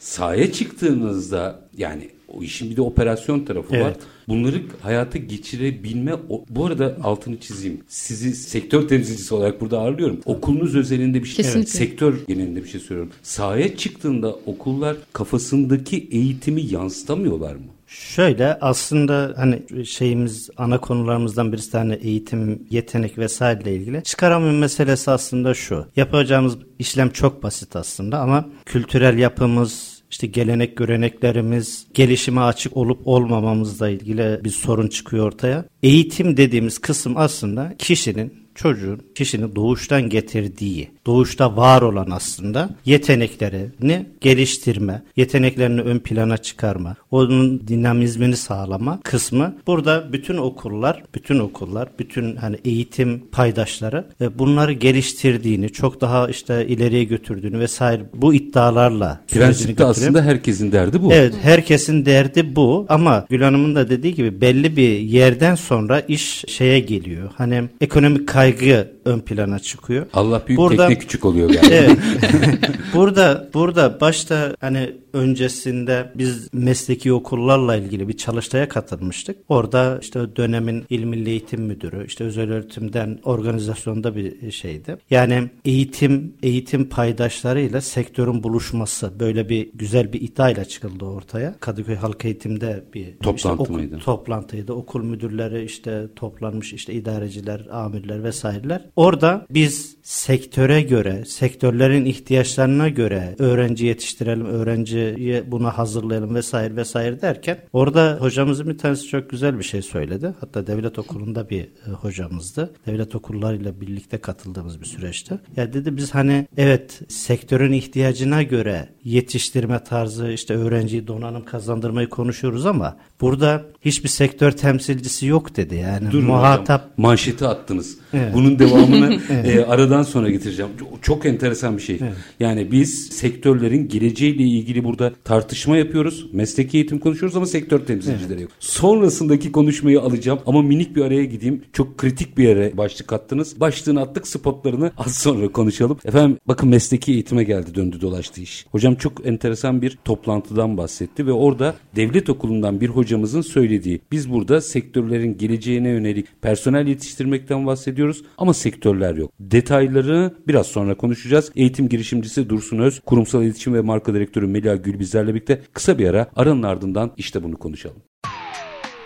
Sahaya 0.02 0.52
çıktığınızda 0.52 1.70
yani 1.78 2.10
o 2.28 2.44
işin 2.44 2.70
bir 2.70 2.76
de 2.76 2.82
operasyon 2.82 3.40
tarafı 3.40 3.76
evet. 3.76 3.86
var. 3.86 3.94
Bunları 4.28 4.62
hayata 4.82 5.18
geçirebilme 5.18 6.14
o, 6.30 6.46
bu 6.50 6.66
arada 6.66 6.98
altını 7.04 7.40
çizeyim. 7.40 7.82
Sizi 7.88 8.36
sektör 8.36 8.88
temsilcisi 8.88 9.36
olarak 9.36 9.62
burada 9.62 9.80
ağırlıyorum. 9.80 10.20
Okulunuz 10.26 10.76
özelinde 10.76 11.24
bir 11.24 11.28
şey 11.28 11.46
Kesinlikle. 11.46 11.72
sektör 11.72 12.16
genelinde 12.28 12.64
bir 12.64 12.70
şey 12.70 12.82
söylüyorum. 12.82 13.14
Sahaya 13.24 13.78
çıktığında 13.78 14.36
okullar 14.46 14.98
kafasındaki 15.14 16.08
eğitimi 16.12 16.62
yansıtamıyorlar 16.62 17.56
mı? 17.56 17.66
Şöyle 17.88 18.58
aslında 18.62 19.34
hani 19.38 19.86
şeyimiz 19.86 20.50
ana 20.58 20.82
konularımızdan 20.82 21.52
birisi 21.54 21.72
tane 21.72 21.94
hani 21.94 22.04
eğitim, 22.04 22.68
yetenek 22.70 23.18
vesaireyle 23.18 23.76
ilgili. 23.76 24.04
Çıkaramın 24.04 24.56
meselesi 24.56 25.12
aslında 25.12 25.54
şu. 25.54 25.86
Yapacağımız 25.96 26.58
işlem 26.80 27.10
çok 27.10 27.44
basit 27.44 27.76
aslında 27.76 28.20
ama 28.20 28.46
kültürel 28.66 29.18
yapımız, 29.18 29.97
işte 30.12 30.28
gelenek 30.28 30.78
göreneklerimiz, 30.78 31.88
gelişime 31.94 32.42
açık 32.42 32.78
olup 32.78 33.08
olmamamızla 33.08 33.90
ilgili 33.90 34.40
bir 34.44 34.50
sorun 34.50 34.88
çıkıyor 34.88 35.26
ortaya. 35.26 35.66
Eğitim 35.84 36.38
dediğimiz 36.38 36.78
kısım 36.78 37.14
aslında 37.18 37.76
kişinin 37.78 38.47
çocuğun 38.58 39.02
kişinin 39.16 39.56
doğuştan 39.56 40.10
getirdiği, 40.10 40.90
doğuşta 41.06 41.58
var 41.58 41.82
olan 41.82 42.08
aslında 42.12 42.70
yeteneklerini 42.86 44.06
geliştirme, 44.22 45.04
yeteneklerini 45.16 45.82
ön 45.82 46.00
plana 46.00 46.38
çıkarma, 46.38 46.96
onun 47.12 47.68
dinamizmini 47.68 48.36
sağlama 48.36 49.00
kısmı 49.04 49.56
burada 49.68 50.14
bütün 50.14 50.38
okullar, 50.38 51.04
bütün 51.16 51.40
okullar, 51.40 51.90
bütün 52.00 52.36
hani 52.36 52.58
eğitim 52.66 53.24
paydaşları 53.32 54.06
e, 54.22 54.40
bunları 54.40 54.74
geliştirdiğini, 54.74 55.70
çok 55.70 56.02
daha 56.02 56.30
işte 56.30 56.68
ileriye 56.68 57.04
götürdüğünü 57.04 57.60
vesaire 57.60 58.02
bu 58.14 58.34
iddialarla 58.34 59.22
Prensipte 59.28 59.86
aslında 59.86 60.22
herkesin 60.22 60.72
derdi 60.72 61.04
bu. 61.04 61.14
Evet, 61.14 61.34
herkesin 61.42 62.06
derdi 62.06 62.56
bu 62.56 62.86
ama 62.90 63.26
Gül 63.30 63.42
Hanım'ın 63.42 63.76
da 63.76 63.90
dediği 63.90 64.16
gibi 64.16 64.42
belli 64.42 64.78
bir 64.78 65.00
yerden 65.00 65.56
sonra 65.56 66.00
iş 66.00 66.46
şeye 66.48 66.80
geliyor. 66.80 67.30
Hani 67.36 67.64
ekonomik 67.82 68.28
kay 68.28 68.47
kaygı 68.52 68.92
ön 69.06 69.20
plana 69.20 69.60
çıkıyor. 69.60 70.06
Allah 70.14 70.44
büyük 70.48 70.60
burada, 70.60 70.88
tekne 70.88 71.02
küçük 71.02 71.26
oluyor 71.26 71.50
galiba. 71.50 71.68
Evet. 71.72 71.98
burada 72.94 73.50
burada 73.54 74.02
başta 74.02 74.56
hani 74.60 74.94
öncesinde 75.14 76.12
biz 76.16 76.54
mesleki 76.54 77.14
okullarla 77.14 77.76
ilgili 77.76 78.08
bir 78.08 78.18
çalıştaya 78.18 78.70
katılmıştık. 78.70 79.38
Orada 79.50 80.00
işte 80.02 80.36
dönemin 80.36 80.86
İl 80.90 81.04
Milli 81.04 81.30
Eğitim 81.30 81.62
Müdürü, 81.62 82.06
işte 82.06 82.24
özel 82.24 82.52
öğretimden 82.52 83.20
organizasyonda 83.24 84.16
bir 84.16 84.52
şeydi. 84.52 84.98
Yani 85.10 85.50
eğitim 85.66 86.34
eğitim 86.44 86.90
paydaşlarıyla 86.90 87.82
sektörün 87.82 88.44
buluşması 88.44 89.20
böyle 89.20 89.50
bir 89.50 89.70
güzel 89.74 90.14
bir 90.14 90.22
iddiayla 90.22 90.66
çıkıldı 90.66 91.06
ortaya. 91.06 91.56
Kadıköy 91.60 91.96
Halk 91.96 92.26
Eğitim'de 92.26 92.84
bir 92.94 93.06
toplantı 93.06 93.36
işte, 93.36 93.50
okul, 93.50 93.74
mıydı? 93.74 94.00
Toplantıydı. 94.00 94.74
Okul 94.74 95.04
müdürleri 95.04 95.66
işte 95.66 96.08
toplanmış 96.16 96.74
işte 96.74 96.94
idareciler, 96.94 97.68
amirler 97.72 98.24
vesaireler. 98.38 98.82
Orada 98.96 99.46
biz 99.50 99.98
sektöre 100.04 100.82
göre, 100.82 101.26
sektörlerin 101.26 102.06
ihtiyaçlarına 102.06 102.90
göre 102.90 103.36
öğrenci 103.40 103.86
yetiştirelim, 103.86 104.46
öğrenciyi 104.46 105.52
buna 105.52 105.78
hazırlayalım 105.78 106.36
vesaire 106.36 106.76
vesaire 106.76 107.22
derken 107.22 107.58
orada 107.74 108.18
hocamızın 108.20 108.70
bir 108.70 108.78
tanesi 108.78 109.08
çok 109.08 109.30
güzel 109.30 109.60
bir 109.60 109.64
şey 109.64 109.82
söyledi. 109.82 110.34
Hatta 110.40 110.68
devlet 110.68 111.00
okulunda 111.00 111.50
bir 111.50 111.62
e, 111.62 111.92
hocamızdı. 111.92 112.74
Devlet 112.86 113.16
okullarıyla 113.16 113.82
birlikte 113.82 114.18
katıldığımız 114.18 114.82
bir 114.82 114.86
süreçte. 114.86 115.40
Ya 115.56 115.74
dedi 115.74 115.98
biz 115.98 116.16
hani 116.16 116.48
evet 116.58 117.02
sektörün 117.08 117.72
ihtiyacına 117.72 118.44
göre 118.44 118.90
yetiştirme 119.04 119.84
tarzı 119.84 120.32
işte 120.32 120.54
öğrenciyi 120.54 121.08
donanım 121.08 121.46
kazandırmayı 121.46 122.10
konuşuyoruz 122.10 122.66
ama 122.66 122.98
burada 123.22 123.66
hiçbir 123.82 124.10
sektör 124.10 124.52
temsilcisi 124.52 125.26
yok 125.26 125.56
dedi. 125.58 125.76
Yani 125.76 126.12
Durun 126.12 126.26
muhatap 126.26 126.82
hocam, 126.82 126.94
manşeti 126.98 127.46
attınız. 127.48 127.98
Evet. 128.14 128.34
Bunun 128.34 128.60
devamını 128.60 129.20
evet. 129.30 129.56
e, 129.56 129.66
aradan 129.66 130.04
sonra 130.04 130.30
getireceğim. 130.30 130.72
Çok, 130.80 131.04
çok 131.04 131.26
enteresan 131.26 131.78
bir 131.78 131.82
şey. 131.82 132.00
Evet. 132.02 132.14
Yani 132.40 132.72
biz 132.72 133.08
sektörlerin 133.10 133.88
geleceğiyle 133.88 134.44
ilgili 134.44 134.84
burada 134.84 135.14
tartışma 135.24 135.78
yapıyoruz. 135.78 136.26
Mesleki 136.34 136.78
eğitim 136.78 137.00
konuşuyoruz 137.00 137.38
ama 137.38 137.46
sektör 137.46 137.80
temsilcileri 137.80 138.34
evet. 138.34 138.42
yok. 138.42 138.52
Sonrasındaki 138.60 139.52
konuşmayı 139.52 140.02
alacağım 140.02 140.40
ama 140.46 140.62
minik 140.62 140.96
bir 140.96 141.02
araya 141.02 141.26
gideyim. 141.26 141.64
Çok 141.74 141.98
kritik 141.98 142.38
bir 142.38 142.44
yere 142.44 142.78
başlık 142.78 143.14
attınız. 143.14 143.60
Başlığını 143.60 144.02
attık 144.02 144.28
spotlarını 144.28 144.92
az 144.98 145.16
sonra 145.16 145.48
konuşalım. 145.48 145.98
Efendim 146.06 146.38
bakın 146.48 146.70
mesleki 146.70 147.12
eğitime 147.12 147.44
geldi 147.44 147.76
döndü 147.76 148.02
dolaştı 148.02 148.42
iş. 148.42 148.66
Hocam 148.72 148.96
çok 148.96 149.28
enteresan 149.28 149.82
bir 149.82 149.98
toplantıdan 150.06 150.78
bahsetti 150.78 151.28
ve 151.28 151.32
orada 151.32 151.76
devlet 151.96 152.30
okulundan 152.30 152.82
bir 152.82 152.90
hocamızın 152.90 153.42
söylediği 153.42 154.02
biz 154.12 154.32
burada 154.32 154.62
sektörlerin 154.62 155.38
geleceğine 155.38 155.90
yönelik 155.90 156.42
personel 156.42 156.88
yetiştirmekten 156.88 157.68
bahsediyoruz 157.68 157.97
ama 158.38 158.54
sektörler 158.54 159.16
yok. 159.16 159.32
Detayları 159.40 160.34
biraz 160.48 160.68
sonra 160.68 160.98
konuşacağız. 160.98 161.52
Eğitim 161.56 161.90
girişimcisi 161.90 162.50
Dursun 162.50 162.80
Öz, 162.80 163.00
kurumsal 163.00 163.44
iletişim 163.44 163.74
ve 163.74 163.82
marka 163.82 164.14
direktörü 164.14 164.48
Melia 164.48 164.76
Gül 164.76 165.00
bizlerle 165.00 165.34
birlikte 165.34 165.62
kısa 165.74 166.00
bir 166.00 166.10
ara 166.10 166.28
aranın 166.36 166.64
ardından 166.64 167.12
işte 167.18 167.44
bunu 167.44 167.58
konuşalım. 167.58 167.98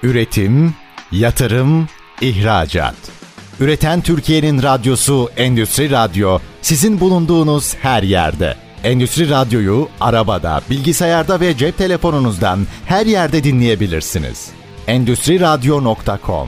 Üretim, 0.04 0.74
yatırım, 1.12 1.88
ihracat. 2.22 2.96
Üreten 3.60 4.02
Türkiye'nin 4.02 4.64
radyosu 4.64 5.30
Endüstri 5.38 5.92
Radyo 5.92 6.40
sizin 6.62 7.00
bulunduğunuz 7.00 7.76
her 7.76 8.04
yerde. 8.04 8.56
Endüstri 8.84 9.30
Radyo'yu 9.30 9.88
arabada, 10.00 10.62
bilgisayarda 10.70 11.40
ve 11.40 11.58
cep 11.58 11.78
telefonunuzdan 11.78 12.60
her 12.86 13.06
yerde 13.06 13.44
dinleyebilirsiniz. 13.44 14.50
Endüstri 14.88 15.40
Radyo.com 15.40 16.48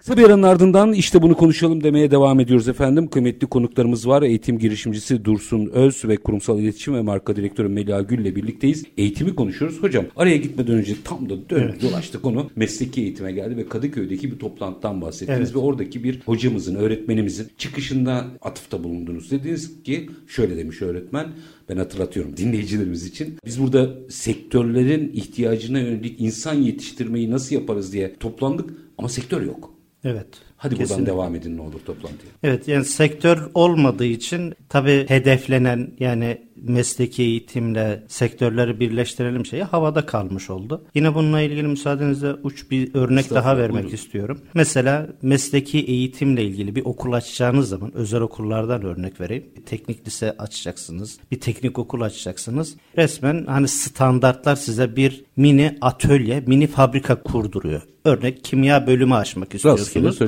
Kısa 0.00 0.16
bir 0.16 0.24
aranın 0.24 0.42
ardından 0.42 0.92
işte 0.92 1.22
bunu 1.22 1.36
konuşalım 1.36 1.84
demeye 1.84 2.10
devam 2.10 2.40
ediyoruz 2.40 2.68
efendim. 2.68 3.08
Kıymetli 3.08 3.46
konuklarımız 3.46 4.08
var. 4.08 4.22
Eğitim 4.22 4.58
girişimcisi 4.58 5.24
Dursun 5.24 5.66
Öz 5.66 6.04
ve 6.04 6.16
kurumsal 6.16 6.60
iletişim 6.60 6.94
ve 6.94 7.02
marka 7.02 7.36
direktörü 7.36 7.68
Melia 7.68 8.00
Gül 8.00 8.18
ile 8.18 8.36
birlikteyiz. 8.36 8.84
Eğitimi 8.98 9.34
konuşuyoruz. 9.34 9.82
Hocam 9.82 10.04
araya 10.16 10.36
gitmeden 10.36 10.74
önce 10.74 10.94
tam 11.04 11.28
da 11.28 11.50
döndük 11.50 11.50
evet. 11.50 11.82
dolaştık 11.82 12.24
onu. 12.24 12.50
Mesleki 12.56 13.02
eğitime 13.02 13.32
geldi 13.32 13.56
ve 13.56 13.68
Kadıköy'deki 13.68 14.32
bir 14.32 14.38
toplantıdan 14.38 15.00
bahsettiniz 15.00 15.40
evet. 15.40 15.54
ve 15.54 15.58
oradaki 15.58 16.04
bir 16.04 16.20
hocamızın, 16.20 16.74
öğretmenimizin 16.74 17.48
çıkışında 17.58 18.26
atıfta 18.42 18.84
bulundunuz. 18.84 19.30
Dediniz 19.30 19.82
ki 19.82 20.10
şöyle 20.28 20.56
demiş 20.56 20.82
öğretmen 20.82 21.28
ben 21.68 21.76
hatırlatıyorum 21.76 22.36
dinleyicilerimiz 22.36 23.06
için. 23.06 23.36
Biz 23.46 23.62
burada 23.62 23.90
sektörlerin 24.08 25.12
ihtiyacına 25.14 25.78
yönelik 25.78 26.20
insan 26.20 26.54
yetiştirmeyi 26.54 27.30
nasıl 27.30 27.54
yaparız 27.54 27.92
diye 27.92 28.14
toplandık 28.20 28.70
ama 28.98 29.08
sektör 29.08 29.42
yok. 29.42 29.79
Evet. 30.04 30.26
Hadi 30.56 30.74
Kesinlikle. 30.76 30.94
buradan 31.00 31.14
devam 31.14 31.34
edin 31.34 31.56
ne 31.56 31.60
olur 31.60 31.80
toplantıya. 31.86 32.32
Evet 32.42 32.68
yani 32.68 32.84
sektör 32.84 33.50
olmadığı 33.54 34.04
için 34.04 34.54
tabii 34.68 35.04
hedeflenen 35.08 35.92
yani 35.98 36.49
mesleki 36.62 37.22
eğitimle 37.22 38.02
sektörleri 38.08 38.80
birleştirelim 38.80 39.46
şeyi 39.46 39.62
havada 39.62 40.06
kalmış 40.06 40.50
oldu. 40.50 40.84
Yine 40.94 41.14
bununla 41.14 41.40
ilgili 41.40 41.62
müsaadenizle 41.62 42.32
uç 42.32 42.70
bir 42.70 42.94
örnek 42.94 43.30
daha 43.30 43.56
vermek 43.56 43.82
buyurun. 43.82 43.94
istiyorum. 43.94 44.40
Mesela 44.54 45.08
mesleki 45.22 45.78
eğitimle 45.78 46.44
ilgili 46.44 46.76
bir 46.76 46.84
okul 46.84 47.12
açacağınız 47.12 47.68
zaman 47.68 47.96
özel 47.96 48.20
okullardan 48.20 48.82
örnek 48.82 49.20
vereyim. 49.20 49.44
Bir 49.56 49.62
teknik 49.62 50.06
lise 50.06 50.36
açacaksınız. 50.38 51.18
Bir 51.30 51.40
teknik 51.40 51.78
okul 51.78 52.00
açacaksınız. 52.00 52.76
Resmen 52.96 53.44
hani 53.46 53.68
standartlar 53.68 54.56
size 54.56 54.96
bir 54.96 55.24
mini 55.36 55.78
atölye, 55.80 56.40
mini 56.46 56.66
fabrika 56.66 57.22
kurduruyor. 57.22 57.82
Örnek 58.04 58.44
kimya 58.44 58.86
bölümü 58.86 59.14
açmak 59.14 59.54
istiyorsunuz. 59.54 60.18